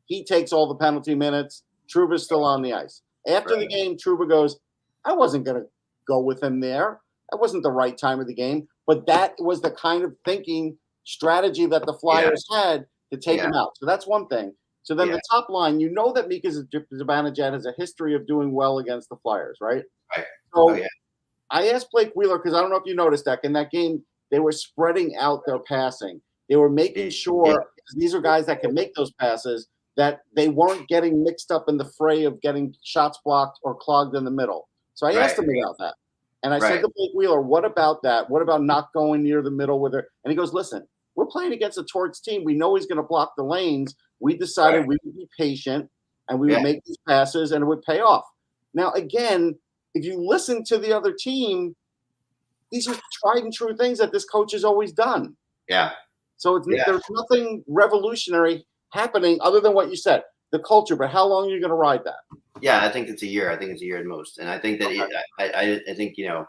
[0.06, 1.64] He takes all the penalty minutes.
[1.94, 3.02] Trouba's still on the ice.
[3.28, 4.58] After the game, Trouba goes,
[5.04, 5.68] I wasn't going to
[6.08, 7.00] go with him there.
[7.30, 8.66] That wasn't the right time of the game.
[8.86, 13.52] But that was the kind of thinking strategy that the Flyers had to take him
[13.54, 13.76] out.
[13.76, 14.54] So that's one thing.
[14.82, 15.14] So then Yeah.
[15.14, 19.08] the top line, you know that Mika Zibanejad has a history of doing well against
[19.08, 19.84] the Flyers, right?
[20.16, 20.26] Right.
[20.54, 20.86] So Oh, yeah.
[21.50, 24.04] I asked Blake Wheeler because I don't know if you noticed that in that game
[24.30, 26.20] they were spreading out their passing.
[26.48, 27.10] They were making Yeah.
[27.10, 27.64] sure
[27.96, 31.76] these are guys that can make those passes that they weren't getting mixed up in
[31.76, 34.68] the fray of getting shots blocked or clogged in the middle.
[34.94, 35.94] So I asked him about that.
[36.42, 38.28] And I said to Blake Wheeler, what about that?
[38.28, 40.08] What about not going near the middle with her?
[40.24, 42.44] And he goes, listen, we're playing against a Torts team.
[42.44, 43.94] We know he's going to block the lanes.
[44.20, 44.88] We decided Right.
[44.88, 45.90] we would be patient
[46.28, 46.62] and we would Yeah.
[46.62, 48.24] make these passes and it would pay off.
[48.74, 49.58] Now, again,
[49.94, 51.76] if you listen to the other team,
[52.70, 55.36] these are tried and true things that this coach has always done.
[55.68, 55.92] Yeah.
[56.38, 56.84] So it's, Yeah.
[56.86, 60.96] there's nothing revolutionary happening other than what you said, the culture.
[60.96, 62.20] But how long are you going to ride that?
[62.62, 63.50] Yeah, I think it's a year.
[63.50, 65.94] I think it's a year at most, and I think that it, I, I, I
[65.94, 66.46] think you know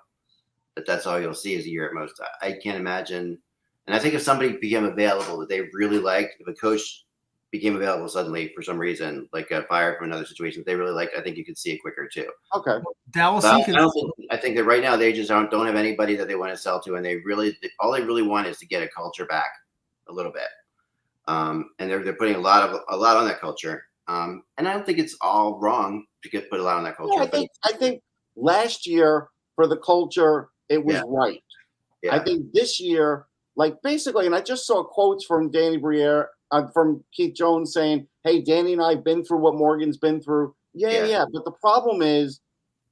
[0.76, 2.20] that that's all you'll see is a year at most.
[2.42, 3.42] I, I can't imagine,
[3.88, 7.06] and I think if somebody became available that they really liked, if a coach
[7.52, 10.94] became available suddenly for some reason, like a fire from another situation that they really
[10.94, 12.28] liked, I think you could see it quicker too.
[12.56, 12.78] Okay.
[13.12, 15.68] Dallas But I, Eakins- don't think, I think that right now they just don't don't
[15.68, 18.48] have anybody that they want to sell to, and they really all they really want
[18.48, 19.50] is to get a culture back
[20.10, 20.48] a little bit.
[21.28, 23.86] Um, and they're they're putting a lot of a lot on that culture.
[24.08, 26.98] Um, and I don't think it's all wrong to get put a lot on that
[26.98, 27.14] culture.
[27.18, 28.02] Yeah, I think I think
[28.36, 31.04] last year for the culture it was Yeah.
[31.06, 31.44] right.
[32.02, 36.30] yeah, I think this year, like basically, and I just saw quotes from Danny Briere,
[36.52, 40.56] uh, from Keith Jones saying, "Hey, Danny and I've been through what Morgan's been through."
[40.74, 41.26] Yeah, yeah, Yeah.
[41.32, 42.40] But the problem is,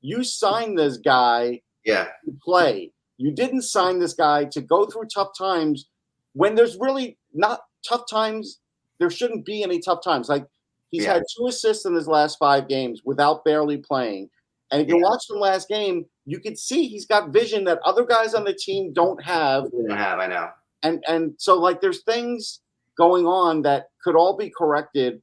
[0.02, 2.92] you signed this guy yeah, to play.
[3.18, 5.90] You didn't sign this guy to go through tough times
[6.34, 8.60] when there's really not tough times.
[9.00, 10.30] There shouldn't be any tough times.
[10.30, 10.46] Like
[10.92, 11.14] he's Yeah.
[11.16, 14.30] had two assists in his last five games without barely playing.
[14.72, 18.06] And if you watch the last game, you could see he's got vision that other
[18.06, 19.66] guys on the team don't have.
[19.72, 20.20] don't have.
[20.20, 20.50] I know.
[20.84, 22.62] And and so like there's things
[22.98, 25.22] going on that could all be corrected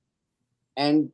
[0.77, 1.11] and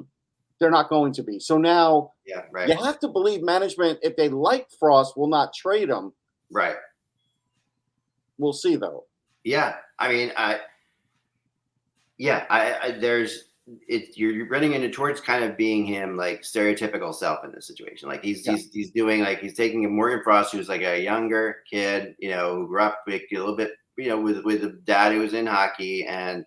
[0.61, 1.39] they're not going to be.
[1.39, 5.55] So now Yeah, right, you have to believe management, if they like Frost, will not
[5.55, 6.12] trade him.
[6.51, 6.76] right.
[8.37, 9.05] We'll see though.
[9.45, 10.59] Yeah, I mean, I.
[12.18, 13.45] Yeah, I, I there's
[13.88, 14.16] it.
[14.16, 18.08] You're, you're running into Torts kind of being him like stereotypical self in this situation.
[18.08, 18.52] Like he's Yeah.
[18.52, 22.30] he's he's doing like he's taking a Morgan Frost who's like a younger kid, you
[22.30, 25.20] know, who grew up like, a little bit, you know, with with a dad who
[25.20, 26.44] was in hockey and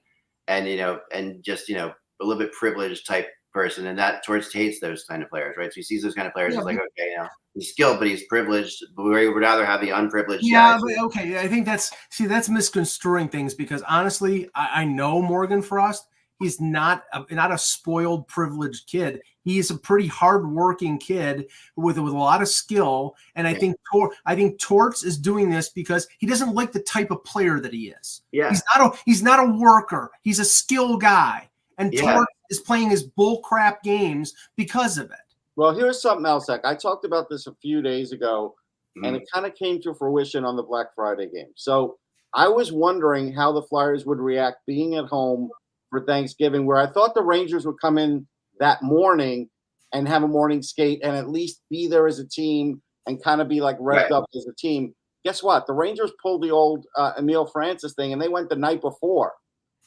[0.47, 4.24] and you know and just you know a little bit privileged type person, and that
[4.24, 5.72] Torts hates those kind of players, right?
[5.72, 6.53] So he sees those kind of players.
[6.53, 8.84] Yeah, He's like, okay, you know, he's skilled, but he's privileged.
[8.95, 10.43] But we would rather have the unprivileged.
[10.45, 11.39] Yeah, but okay.
[11.39, 16.05] I think that's see that's misconstruing things because honestly, I, I know Morgan Frost.
[16.40, 19.22] He's not a, not a spoiled, privileged kid.
[19.44, 23.16] He is a pretty hardworking kid with with a lot of skill.
[23.36, 23.60] And I Yeah.
[23.60, 27.24] think Tor, I think Torts is doing this because he doesn't like the type of
[27.24, 28.22] player that he is.
[28.32, 30.12] yeah, He's not a he's not a worker.
[30.22, 31.50] He's a skill guy.
[31.78, 32.14] And Yeah.
[32.14, 35.18] Torts is playing his bullcrap games because of it.
[35.56, 36.62] Well, here's something else, Zach.
[36.66, 38.56] I talked about this a few days ago,
[38.96, 39.16] and Mm-hmm.
[39.16, 41.50] it kind of came to fruition on the Black Friday game.
[41.56, 41.98] So
[42.34, 45.50] I was wondering how the Flyers would react being at home
[45.90, 48.28] for Thanksgiving, where I thought the Rangers would come in
[48.60, 49.50] that morning
[49.94, 53.40] and have a morning skate and at least be there as a team and kind
[53.42, 54.12] of be like revved Right.
[54.12, 54.94] up as a team.
[55.24, 55.66] Guess what?
[55.68, 59.34] The Rangers pulled the old uh, Emile Francis thing, and they went the night before.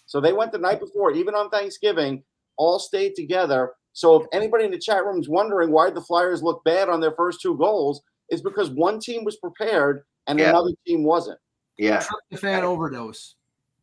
[0.07, 2.25] So they went the night before, even on Thanksgiving,
[2.57, 3.73] all stayed together.
[3.93, 7.01] So if anybody in the chat room is wondering why the Flyers look bad on
[7.01, 10.49] their first two goals, is because one team was prepared and Yeah.
[10.51, 11.39] another team wasn't.
[11.79, 12.05] yeah.
[12.37, 13.35] Fan overdose.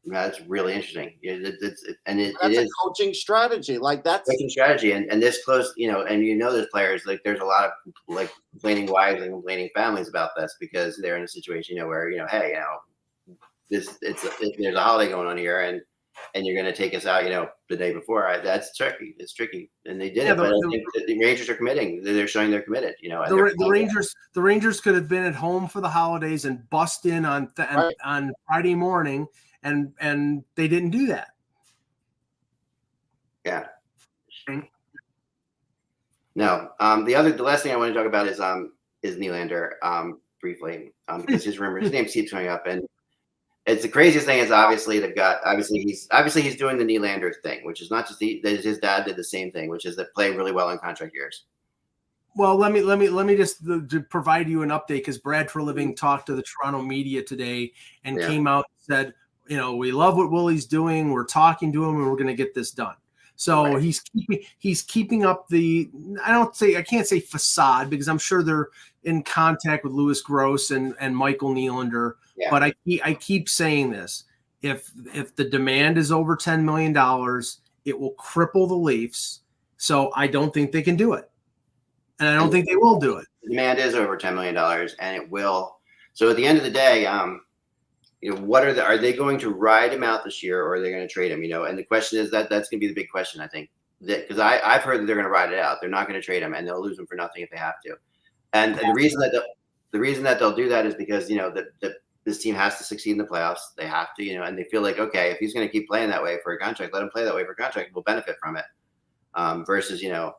[0.10, 1.14] That's really interesting.
[1.22, 3.78] Yeah, it, it's it, and it, it That's a coaching strategy.
[3.78, 7.06] Like that's coaching strategy, and, and this close, you know, and you know, there's players
[7.06, 7.72] like there's a lot of
[8.08, 11.88] like complaining wives and complaining families about this because they're in a situation, you know,
[11.88, 13.36] where you know, hey, you know,
[13.70, 15.82] this it's it, there's a holiday going on here, and
[16.34, 18.28] and you're going to take us out, you know, the day before.
[18.28, 19.14] I, that's tricky.
[19.20, 20.38] It's tricky, and they did Yeah, it.
[20.38, 22.02] the- But I the- think that the Rangers are committing.
[22.02, 22.96] They're they're showing they're committed.
[23.02, 26.46] You know, the, the Rangers the Rangers could have been at home for the holidays
[26.46, 27.94] and bust in on th- Right.
[28.06, 29.28] on Friday morning
[29.68, 31.30] and and they didn't do that.
[33.46, 33.68] Yeah.
[36.36, 36.70] No.
[36.80, 39.72] Um, the other, the last thing I want to talk about is um is Nylander
[39.82, 42.84] um briefly um because his rumor his name keeps coming up and
[43.66, 47.34] it's the craziest thing is obviously they've got obviously he's obviously he's doing the Nylander
[47.44, 50.14] thing, which is not just the his dad did the same thing, which is that
[50.14, 51.46] play really well in contract years.
[52.38, 55.18] Well, let me let me let me just the, to provide you an update because
[55.18, 58.28] Brad Treliving talked to the Toronto media today and Yeah.
[58.28, 59.14] came out and said,
[59.50, 61.12] you know, we love what Willie's doing.
[61.12, 62.96] We're talking to him, and we're going to get this done.
[63.38, 63.82] So Right.
[63.82, 65.90] he's keeping he's keeping up the
[66.26, 68.70] I don't say I can't say facade because I'm sure they're
[69.04, 72.14] in contact with Lewis Gross and and Michael Nylander.
[72.36, 72.50] Yeah.
[72.50, 72.74] But I
[73.04, 74.24] I keep saying this:
[74.64, 79.42] if if the demand is over ten million dollars, it will cripple the Leafs.
[79.78, 81.30] So I don't think they can do it,
[82.20, 83.28] and I don't think they will do it.
[83.44, 85.78] The demand is over ten million dollars, and it will.
[86.14, 87.42] So at the end of the day, um,
[88.22, 90.74] you know, what are the are they going to ride him out this year, or
[90.74, 91.44] are they going to trade him?
[91.44, 93.48] You know, and the question is that that's going to be the big question, I
[93.48, 93.70] think,
[94.02, 95.78] that because I I've heard that they're going to ride it out.
[95.82, 97.80] They're not going to trade him, and they'll lose him for nothing if they have
[97.86, 97.96] to.
[98.54, 99.44] And the reason that
[99.92, 101.94] the, reason that they'll do that is because you know that that
[102.24, 103.60] this team has to succeed in the playoffs.
[103.78, 105.88] They have to, you know, and they feel like okay, if he's going to keep
[105.88, 107.92] playing that way for a contract, let him play that way for a contract.
[107.94, 108.66] We'll benefit from it.
[109.36, 110.34] Um, versus, you know,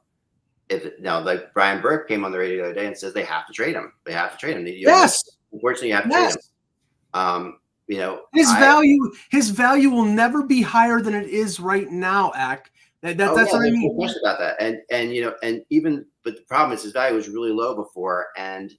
[0.68, 3.24] if now like Brian Burke came on the radio the other day and says they
[3.24, 3.92] have to trade him.
[4.04, 4.66] They have to trade him.
[4.66, 5.22] You- Yes,
[5.52, 6.32] unfortunately, you have to yes.
[6.34, 7.20] trade him.
[7.20, 7.58] Um,
[7.88, 11.90] you know, His I- value, his value will never be higher than it is right
[11.90, 12.32] now.
[12.34, 12.70] Ack.
[13.02, 13.96] That, that, Oh, that's yeah, what I no mean.
[13.96, 14.56] question about that.
[14.60, 17.74] And and you know, and even but the problem is his value was really low
[17.76, 18.72] before, and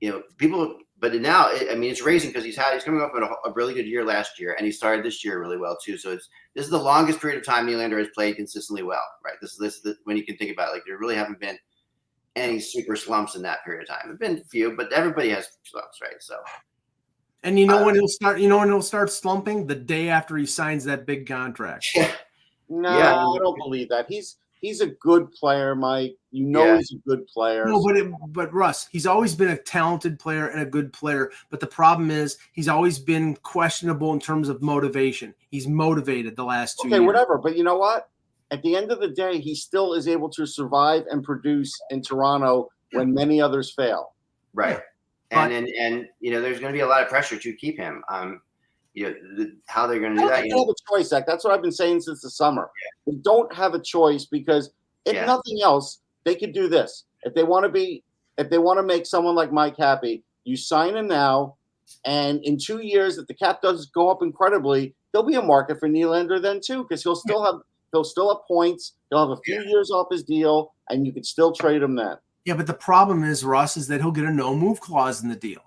[0.00, 0.78] you know, people.
[0.98, 3.52] But now, I mean, it's raising because he's had he's coming off of a, a
[3.52, 5.98] really good year last year, and he started this year really well too.
[5.98, 9.34] So it's this is the longest period of time Nylander has played consistently well, right?
[9.42, 11.58] This is this, this when you can think about it, like there really haven't been
[12.34, 14.02] any super slumps in that period of time.
[14.06, 16.16] There've been a few, but everybody has slumps, right?
[16.20, 16.36] So
[17.46, 18.40] And you know Uh, when he'll start.
[18.40, 21.86] You know when he'll start slumping the day after he signs that big contract.
[22.68, 23.16] No, Yeah.
[23.24, 24.06] I don't believe that.
[24.08, 26.16] He's he's a good player, Mike.
[26.32, 26.78] You know Yeah.
[26.78, 27.64] he's a good player.
[27.66, 31.30] No, but it, but Russ, he's always been a talented player and a good player.
[31.50, 35.32] But the problem is he's always been questionable in terms of motivation.
[35.50, 37.06] He's motivated the last two okay, years.
[37.06, 37.38] whatever.
[37.38, 38.08] But you know what?
[38.50, 42.02] At the end of the day, he still is able to survive and produce in
[42.02, 44.14] Toronto when many others fail.
[44.52, 44.80] Right.
[45.30, 47.76] And, and and you know, there's going to be a lot of pressure to keep
[47.76, 48.02] him.
[48.08, 48.40] Um,
[48.94, 50.44] you know, the, how they're going to do that.
[50.46, 51.26] You know, have a choice, Zach.
[51.26, 52.70] That's what I've been saying since the summer.
[53.06, 54.70] They don't have a choice because
[55.04, 55.26] if Yeah.
[55.26, 57.04] nothing else, they could do this.
[57.24, 58.02] If they want to be,
[58.38, 61.56] if they want to make someone like Mike happy, you sign him now,
[62.04, 65.78] and in two years, if the cap does go up incredibly, there'll be a market
[65.78, 67.56] for Nylander then too, because he'll still have
[67.92, 68.94] he'll still have points.
[69.10, 72.16] He'll have a few years off his deal, and you could still trade him then.
[72.46, 75.28] Yeah, but the problem is Russ is that he'll get a no move clause in
[75.28, 75.60] the deal.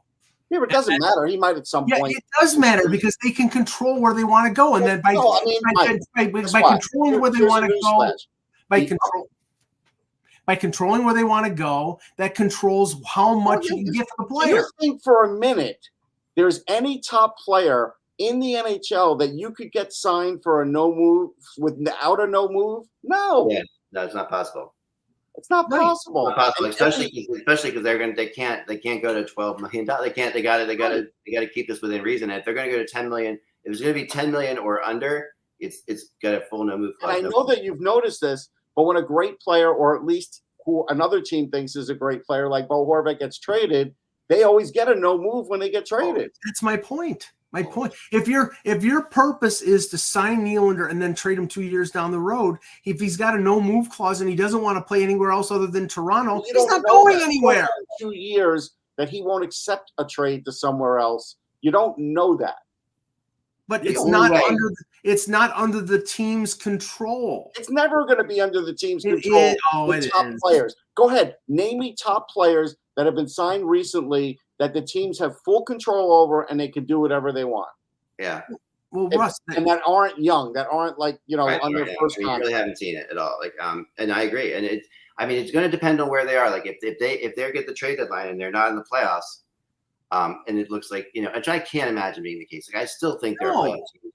[0.49, 1.25] Yeah, but it doesn't matter.
[1.27, 2.15] He might at some Yeah, point.
[2.15, 5.13] it does matter because they can control where they want to go, and then by
[5.13, 6.81] No, I mean, by, by, by, by what?
[6.81, 8.13] controlling where they want to go, newsflash.
[8.69, 9.29] by control
[10.45, 14.23] by controlling where they want to go, that controls how much yeah, you get for
[14.23, 14.55] the Do player.
[14.55, 15.85] you think for a minute
[16.35, 20.95] there's any top player in the NHL that you could get signed for a no
[20.95, 22.85] move without a no move?
[23.03, 23.61] No, Yeah.
[23.91, 24.73] no, it's not possible.
[25.35, 25.79] It's not Right.
[25.81, 26.25] possible.
[26.27, 29.61] Not possible, especially especially because they're going to they can't they can't go to twelve
[29.61, 30.05] million dollars.
[30.05, 30.33] They can't.
[30.33, 32.29] They got to they got to they got to keep this within reason.
[32.29, 34.31] And if they're going to go to ten million, if it's going to be ten
[34.31, 37.31] million or under, it's it's got a full no move And I clause.
[37.33, 41.21] know that you've noticed this, but when a great player, or at least who another
[41.21, 43.95] team thinks is a great player, like Bo Horvath gets traded,
[44.27, 46.31] they always get a no move when they get traded.
[46.33, 47.25] Oh, that's my point.
[47.51, 47.93] My point.
[48.11, 51.89] If your if your purpose is to sign Nylander and then trade him two years
[51.89, 54.81] down the road, if he's got a no move clause and he doesn't want to
[54.83, 57.67] play anywhere else other than Toronto, he's don't going anywhere.
[57.99, 61.37] Two years that he won't accept a trade to somewhere else.
[61.61, 62.57] You don't know that.
[63.67, 64.45] But You it's not know.
[64.45, 64.71] under
[65.03, 67.51] it's not under the team's control.
[67.57, 69.41] It's never going to be under the team's It control.
[69.41, 70.39] is- oh, the top is.
[70.43, 70.75] players.
[70.95, 75.39] Go ahead, name me top players that have been signed recently that the teams have
[75.43, 77.69] full control over and they can do whatever they want,
[78.19, 78.41] yeah,
[78.91, 81.95] Well, Russ, and that aren't young, that aren't like you know Right, on their right,
[81.99, 83.37] first I mean, you really haven't seen it at all.
[83.41, 84.53] Like, um, and I agree.
[84.53, 84.83] And it,
[85.17, 86.49] I mean, it's going to depend on where they are.
[86.49, 88.85] Like, if, if they if they get the trade deadline and they're not in the
[88.91, 89.41] playoffs,
[90.11, 92.69] um, and it looks like you know, which I can't imagine being the case.
[92.73, 93.61] Like, I still think they're a No.
[93.63, 94.11] playoff team.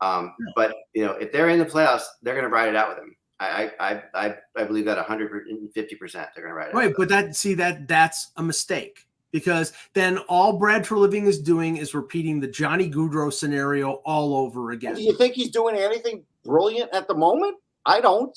[0.00, 2.88] Um, but you know, if they're in the playoffs, they're going to ride it out
[2.88, 3.16] with them.
[3.38, 6.74] I I I I, I believe that 150 percent they're going to ride it.
[6.74, 9.05] out right, with but that see that that's a mistake
[9.36, 14.70] because then all Brad Treliving is doing is repeating the Johnny Gaudreau scenario all over
[14.70, 14.94] again.
[14.94, 17.58] Do you think he's doing anything brilliant at the moment?
[17.84, 18.34] I don't.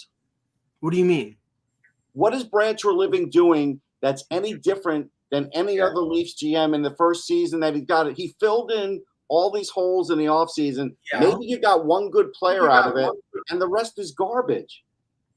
[0.81, 1.37] What do you mean?
[2.11, 5.85] What is Brad Treliving doing that's any different than any Yeah.
[5.85, 8.17] other Leafs GM in the first season that he got it?
[8.17, 10.93] He filled in all these holes in the offseason.
[11.13, 11.21] Yeah.
[11.21, 13.15] Maybe you got one good player out of it, one
[13.51, 14.83] and the rest is garbage.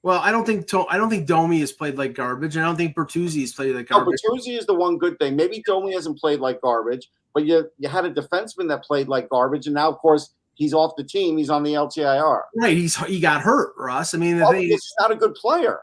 [0.03, 2.57] Well, I don't think To- I don't think Domi has played like garbage.
[2.57, 4.18] and I don't think Bertuzzi has played like garbage.
[4.26, 4.34] No.
[4.34, 5.36] Bertuzzi is the one good thing.
[5.36, 7.11] Maybe Domi hasn't played like garbage.
[7.34, 10.74] but you you had a defenseman that played like garbage, and now of course he's
[10.74, 11.38] off the team.
[11.38, 12.42] He's on the LTIR.
[12.57, 14.12] Right, he's he got hurt, Russ.
[14.14, 15.80] I mean, the Well, thing he's is, not a good player.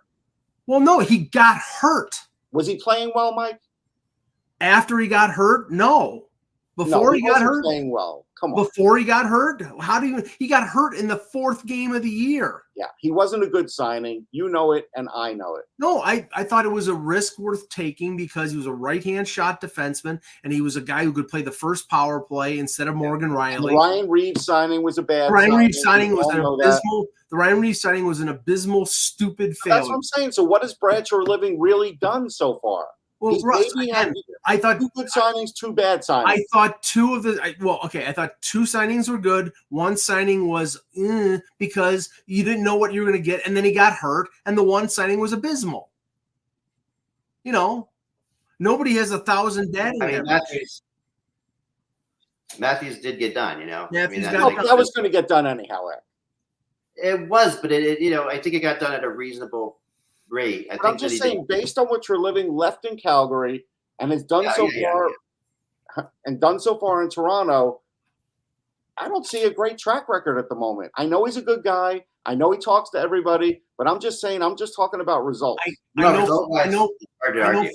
[0.67, 2.15] well, no, he got hurt
[2.51, 3.59] Was he playing well, Mike?
[4.61, 5.71] after he got hurt.
[5.71, 6.25] No,
[6.77, 7.63] No, before he got hurt.
[7.63, 8.25] playing well.
[8.39, 8.63] Come on.
[8.63, 10.23] Before he got hurt, how do you?
[10.39, 12.63] He got hurt in the fourth game of the year.
[12.75, 14.25] yeah, he wasn't a good signing.
[14.31, 15.65] You know it, and I know it.
[15.77, 19.03] No, I, I thought it was a risk worth taking because he was a right
[19.03, 22.59] hand shot defenseman and he was a guy who could play the first power play
[22.59, 25.31] instead of Morgan And the Ryan Reaves signing was a bad.
[25.31, 25.65] Ryan signing.
[25.65, 26.67] Reaves signing was an know that.
[26.67, 27.07] abysmal.
[27.31, 29.95] The Ryan Reaves signing was an abysmal, stupid That's what.
[29.95, 30.31] I'm saying.
[30.31, 32.87] So, what has Brad Treliving really done so far?
[33.19, 34.13] Well, He's Russ, again,
[34.45, 36.23] I thought two good signings, two bad signings.
[36.25, 39.51] I thought two of the I, well, okay, I thought two signings were good.
[39.69, 43.55] One signing was eh, because you didn't know what you were going to get, and
[43.55, 45.89] then he got hurt, and the one signing was abysmal.
[47.43, 47.89] You know,
[48.57, 49.95] nobody has a thousand dead.
[50.01, 50.81] I mean, Matthews.
[52.57, 53.87] Matthews did get done, you know.
[53.91, 55.87] I Matthews mean, got that's no, like- but that was going to get done anyhow.
[56.95, 59.77] It was, but it, it, you know, I think it got done at a reasonable
[60.29, 60.67] rate.
[60.71, 63.65] I But I'm just he saying, based on what Treliving left in Calgary
[63.99, 64.91] and has done Yeah, so yeah, yeah,
[65.95, 67.81] far, and done so far in Toronto,
[68.97, 70.91] I don't see a great track record at the moment.
[70.95, 72.03] I know he's a good guy.
[72.25, 75.63] I know he talks to everybody, but I'm just saying, I'm just talking about results.
[75.65, 76.91] I, No, I know, I know.
[77.23, 77.69] Hard to I know.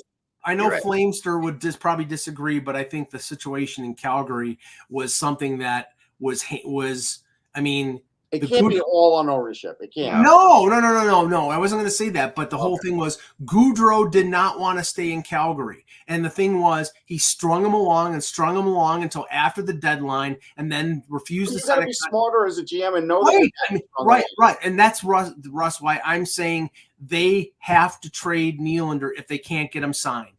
[0.44, 0.68] I know.
[0.68, 0.82] Right.
[0.82, 4.58] Flamester would just probably disagree, but I think the situation in Calgary
[4.90, 5.88] was something that
[6.20, 7.20] was was.
[7.54, 8.00] I mean,
[8.36, 9.78] it the can't good- be all on ownership.
[9.80, 10.22] It can't.
[10.22, 11.50] No, no, no, no, no, no.
[11.50, 14.78] I wasn't going to say that, but the whole thing was Gaudreau did not want
[14.78, 18.66] to stay in Calgary, and the thing was he strung him along and strung him
[18.66, 22.46] along until after the deadline, and then refused You to got sign to be smarter
[22.46, 23.70] as a GM and know Right, that.
[23.70, 25.80] I mean, right, right, and that's Russ, Russ.
[25.80, 26.70] Why I'm saying
[27.00, 30.30] they have to trade Nylander if they can't get him signed.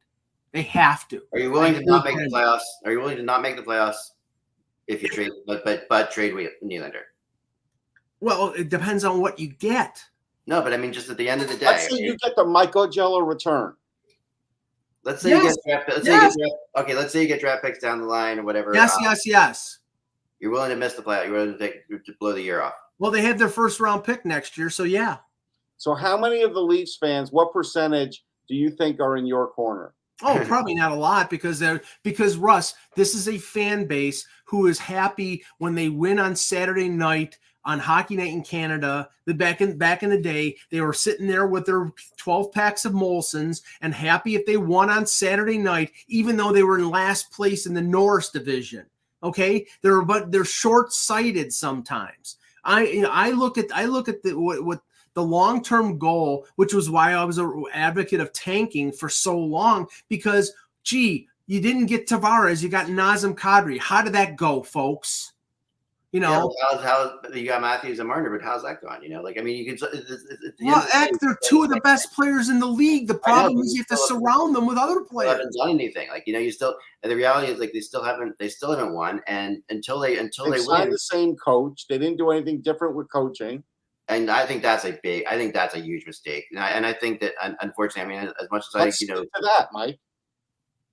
[0.52, 1.22] They have to.
[1.34, 2.62] Are you willing I to not think make the playoffs?
[2.86, 3.98] Are you willing to not make the playoffs
[4.88, 7.02] if you trade, but but but trade Whe- Nylander?
[8.22, 10.04] Well, it depends on what you get.
[10.48, 12.36] No, but I mean, just at the end of the day, Let's say you get
[12.36, 13.74] the Mike Augello return.
[15.04, 15.44] let's say Yes.
[15.44, 16.34] you get draft, let's Yes.
[16.34, 18.44] say you get draft, okay, let's say you get draft picks down the line or
[18.44, 18.74] whatever.
[18.74, 19.80] Yes, uh, yes, yes.
[20.40, 21.26] You're willing to miss the playoff.
[21.26, 22.74] You're willing to take to blow the year off.
[23.00, 25.18] Well, they have their first round pick next year, so yeah.
[25.78, 29.48] So, how many of the Leafs fans, what percentage do you think are in your
[29.48, 29.94] corner?
[30.24, 34.68] Oh, probably not a lot because they're because Russ, this is a fan base who
[34.68, 39.10] is happy when they win on Saturday night on Hockey Night in Canada.
[39.26, 42.86] The back in back in the day, they were sitting there with their 12 packs
[42.86, 46.90] of Molsons and happy if they won on Saturday night, even though they were in
[46.90, 48.86] last place in the Norris division.
[49.24, 52.38] Okay, they're but they're short-sighted sometimes.
[52.64, 54.82] I you know I look at I look at the what, what
[55.16, 59.88] the long-term goal, which was why I was an advocate of tanking for so long,
[60.10, 60.54] because
[60.84, 63.80] gee, you didn't get Tavares, you got Nazem Kadri.
[63.80, 65.34] How did that go, folks?
[66.16, 69.04] You Yeah, know, how's how you got Matthews and Marner, but how's that going?
[69.04, 69.74] You know, like I mean, you can.
[69.74, 73.08] It's, it's, it's, well, heck, they're two of the best players in the league.
[73.08, 75.32] The I know, problem is you have to still- surround them with other They players.
[75.32, 76.08] haven't done anything.
[76.08, 76.78] Like you know, you still.
[77.04, 78.40] And the reality is, like they still haven't.
[78.40, 79.22] They still haven't won.
[79.28, 81.86] And until they until They they signed win, the same coach.
[81.90, 83.62] They didn't do anything different with coaching.
[84.08, 85.26] and I think that's a big.
[85.26, 86.46] I think that's a huge mistake.
[86.52, 89.08] And I, and I think that unfortunately, I mean, as much as I Let's you
[89.08, 90.00] know, to that, Mike.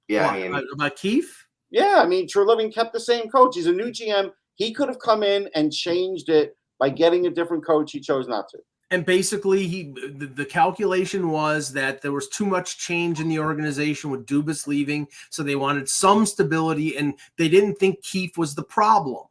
[0.08, 1.46] yeah, What, I mean, about, about Keefe?
[1.70, 3.54] Yeah, I mean, Treliving kept the same coach.
[3.54, 4.32] He's a new GM.
[4.54, 7.92] He could have come in and changed it by getting a different coach.
[7.92, 8.58] He chose not to.
[8.90, 13.38] And basically, he the, the calculation was that there was too much change in the
[13.38, 18.54] organization with Dubas leaving, so they wanted some stability, and they didn't think Keefe was
[18.54, 19.24] the problem.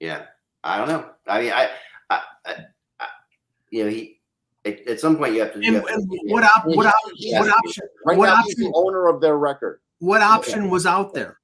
[0.00, 0.26] yeah,
[0.62, 1.10] I don't know.
[1.26, 1.70] I mean, I,
[2.10, 2.54] I, I,
[3.00, 3.06] I
[3.70, 4.20] you know, he.
[4.66, 5.60] At, at some point, you have to.
[5.64, 6.34] you And, have to- yeah.
[6.34, 7.68] what op, what, op, He what has to be.
[7.68, 7.84] option?
[8.04, 8.72] Right What now, he's the option?
[8.74, 9.80] owner of their record.
[10.00, 11.38] What option was out there?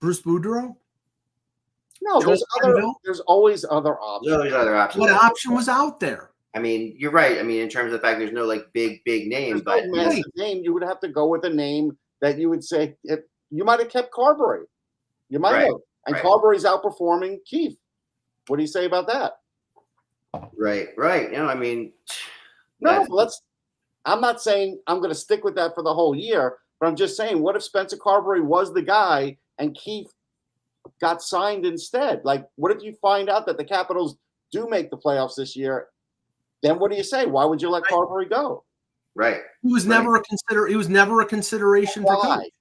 [0.00, 0.76] Bruce Boudreau.
[2.02, 2.74] No, Joe there's other.
[2.74, 2.94] Quenneville?
[3.04, 4.36] There's always other options.
[4.36, 5.00] There's other options.
[5.00, 6.30] What option was out there?
[6.54, 7.38] I mean, you're right.
[7.38, 9.86] I mean, in terms of the fact there's no like big, big name, There's but
[9.86, 10.62] no massive name.
[10.62, 13.78] You would have to go with a name that you would say if you might
[13.80, 14.64] have kept Carbery.
[15.28, 15.74] You might Right, have.
[16.06, 16.24] And right.
[16.24, 17.76] Carbery's outperforming Keefe.
[18.48, 19.32] What do you say about that?
[20.56, 21.30] right, right.
[21.30, 21.92] You know, I mean,
[22.80, 23.40] No, let's.
[24.04, 26.96] I'm not saying I'm going to stick with that for the whole year, but I'm
[26.96, 30.08] just saying, what if Spencer Carbery was the guy and Keefe
[31.00, 32.22] got signed instead?
[32.24, 34.16] Like, what if you find out that the Capitals
[34.50, 35.88] do make the playoffs this year?
[36.62, 37.26] Then what do you say?
[37.26, 38.64] Why would you let Carbery go?
[39.14, 39.40] right.
[39.62, 39.98] He was Right.
[39.98, 40.66] never a consider.
[40.66, 42.36] He was never a consideration for Why?
[42.38, 42.52] coach.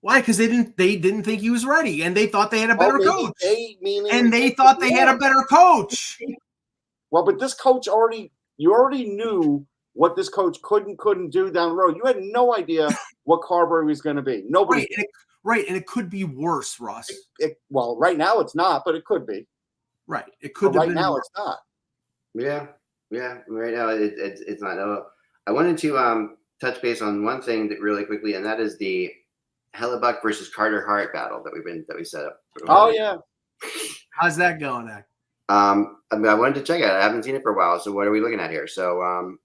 [0.00, 0.20] Why?
[0.20, 0.76] Because they didn't.
[0.76, 3.26] They didn't think he was ready, and they thought they had a oh, better Oh,
[3.26, 3.34] coach.
[3.42, 6.18] They, meaning and they thought they had a better coach.
[7.10, 11.50] Well, but this coach already, you already knew what this coach could and couldn't do
[11.50, 11.96] down the road.
[11.96, 12.88] You had no idea
[13.24, 14.44] what Carbery was going to be.
[14.48, 14.86] Nobody.
[14.96, 15.06] Right.
[15.44, 17.10] And it, Right, and it could be worse, Russ.
[17.10, 19.46] It, it, well, right now it's not, but it could be.
[20.06, 21.28] Right, it could have right been now worse.
[21.30, 21.58] it's not.
[22.34, 22.66] Yeah,
[23.10, 23.38] yeah.
[23.48, 24.76] Right now, it, it's it's not.
[24.76, 25.06] No,
[25.46, 28.76] I wanted to um touch base on one thing that really quickly, and that is
[28.78, 29.12] the
[29.74, 32.40] Hellebuyck versus Carter Hart battle that we've been that we set up.
[32.68, 33.16] Oh yeah,
[34.10, 35.06] How's that going, Ak?
[35.48, 36.84] Um, I, mean, I wanted to check it.
[36.84, 37.00] out.
[37.00, 37.78] I haven't seen it for a while.
[37.78, 38.66] So what are we looking at here?
[38.66, 39.38] So um,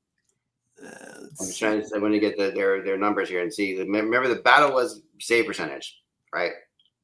[0.84, 1.96] I'm just trying to.
[1.96, 3.78] I want to get the, their their numbers here and see.
[3.78, 6.02] Remember, the battle was save percentage,
[6.34, 6.52] right?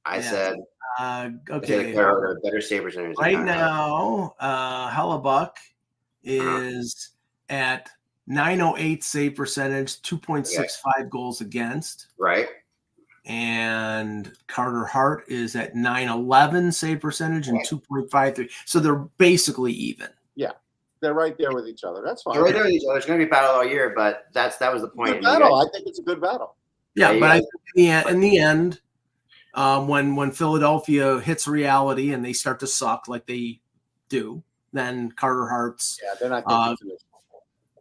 [0.06, 0.30] I Yeah.
[0.30, 0.58] said
[1.00, 3.18] Uh, okay, a better save percentage.
[3.18, 5.52] right now, uh, Hellebuyck
[6.24, 7.12] is
[7.50, 7.90] at
[8.28, 12.08] 908 save percentage, 2.65 goals against.
[12.18, 12.48] right?
[13.28, 18.50] and Carter Hart is at 911 save percentage and 2.53.
[18.66, 20.10] So they're basically even.
[21.06, 22.02] They're right there with each other.
[22.04, 22.34] That's fine.
[22.34, 22.98] They're right there with each other.
[22.98, 25.14] It's going to be battle all year, but that's that was the point.
[25.14, 25.50] Good battle.
[25.52, 26.56] guys- I think it's a good battle.
[26.96, 27.44] Yeah, Yeah, but I in
[27.76, 28.80] the end, in the end
[29.54, 33.60] um, when when Philadelphia hits reality and they start to suck like they
[34.10, 34.42] do,
[34.74, 37.04] then Carter Hart's Yeah, then I think Uh, it's.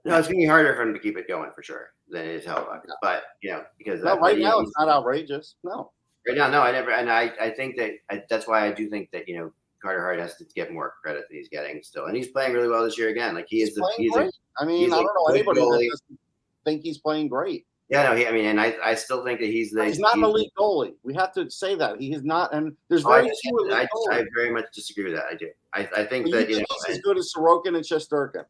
[0.05, 2.27] No, it's going to be harder for him to keep it going for sure than
[2.27, 2.83] it is Hellebuyck.
[3.01, 5.55] But you know, because No, uh, right now it's not outrageous.
[5.65, 5.93] No.
[6.29, 8.91] Right now, no, I never, and I, I think that I, that's why I do
[8.91, 9.53] think that you know
[9.85, 12.69] Carter Hart has to get more credit than he's getting still, and he's playing really
[12.69, 13.35] well this year again.
[13.35, 14.31] Like he He's is, the, playing he's great.
[14.59, 16.19] I mean, he's I a don't know anybody that doesn't
[16.65, 17.67] think he's playing great.
[17.91, 20.17] yeah, no, he, I mean, and I, I still think that he's the He's not
[20.17, 20.95] an elite goalie.
[21.03, 22.55] We have to say that he is not.
[22.55, 25.27] And there's Oh, I, very few elite I, I very much disagree with that.
[25.31, 25.51] I do.
[25.75, 26.65] I, I think But that you know.
[26.87, 28.45] he's as good as Sorokin and Shesterkin.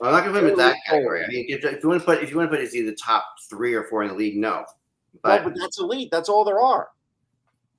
[0.00, 1.24] Well, I'm not going to put him in that category.
[1.24, 2.80] I mean, if, if you want to put if you want to put is he
[2.82, 4.36] the top three or four in the league?
[4.36, 4.64] No,
[5.22, 6.08] but, Well, but that's elite.
[6.10, 6.88] That's all there are.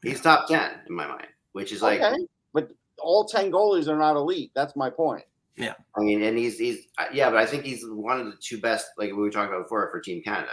[0.04, 1.28] he's top ten in my mind,
[1.58, 2.16] which is like okay,
[2.54, 4.52] but all ten goalies are not elite.
[4.56, 5.24] That's my point.
[5.58, 8.38] Yeah, I mean, and he's he's uh, yeah, but I think he's one of the
[8.40, 10.52] two best, like we were talking about before, for Team Canada.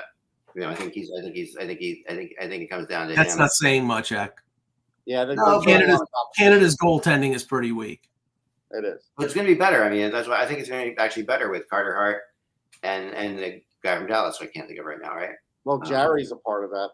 [0.55, 2.63] You know, I think he's, I think he's, I think he, I think, I think
[2.63, 3.41] it comes down to that's him.
[3.41, 4.33] not saying much, Ek.
[5.05, 8.09] Yeah, No, Canada's- not top- Canada's goaltending is pretty weak.
[8.71, 9.11] It is.
[9.17, 9.85] But it's going to be better.
[9.85, 12.23] I mean, that's why I think it's going to be actually better with Carter Hart
[12.83, 14.39] and and the guy from Dallas.
[14.39, 15.31] who I can't think of right now, right?
[15.65, 16.91] Well, Um, Jerry's a part of that.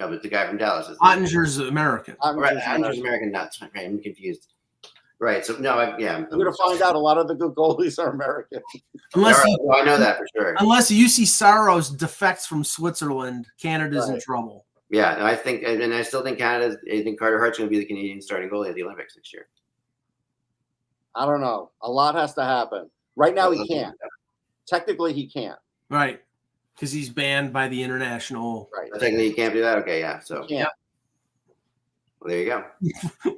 [0.00, 2.16] No, but the guy from Dallas is Oettinger's American.
[2.22, 2.54] I'm right.
[2.54, 3.60] just- Andrew's American nuts.
[3.60, 4.52] Right, I'm confused.
[5.20, 5.44] Right.
[5.44, 6.14] So no, I, yeah.
[6.14, 8.62] I'm, I'm going to find out a lot of the good goalies are American.
[9.14, 10.54] Unless All he, right, well, I know that for sure.
[10.60, 14.64] unless Juuse Saros defects from Switzerland, Canada's in trouble.
[14.90, 16.76] Yeah, no, I think, and and I still think Canada's.
[16.90, 19.32] I think Carter Hart's going to be the Canadian starting goalie at the Olympics next
[19.34, 19.48] year.
[21.14, 21.72] I don't know.
[21.82, 22.88] A lot has to happen.
[23.16, 23.96] Right now, he can't.
[24.66, 25.58] Technically, he can't.
[25.90, 26.22] Right.
[26.78, 28.70] Because he's banned by the international.
[28.72, 28.88] Right.
[28.94, 29.78] I Technically, you can't do that.
[29.78, 30.20] Okay, yeah.
[30.20, 30.68] So Yeah.
[32.20, 32.64] well, there you go.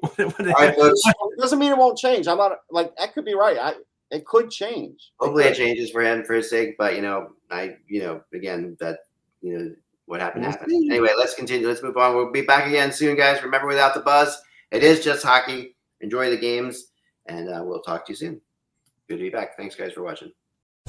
[0.01, 1.01] What- what- All right, folks.
[1.07, 2.29] It doesn't mean it won't change.
[2.29, 3.15] I'm not like that.
[3.15, 3.57] Could be right.
[3.59, 3.75] I
[4.11, 5.13] it could change.
[5.21, 6.77] Hopefully, it changes for him for his sake.
[6.79, 8.99] But you know, I you know, again, that
[9.41, 9.75] you know,
[10.07, 10.71] what happened We'll happened.
[10.71, 10.89] see.
[10.91, 11.67] Anyway, let's continue.
[11.69, 12.15] Let's move on.
[12.17, 13.43] We'll be back again soon, guys.
[13.43, 14.37] Remember, without the buzz,
[14.71, 15.77] it is just hockey.
[16.03, 16.89] Enjoy the games,
[17.27, 18.41] and uh, we'll talk to you soon.
[19.09, 19.57] Good to be back.
[19.57, 20.33] Thanks, guys, for watching.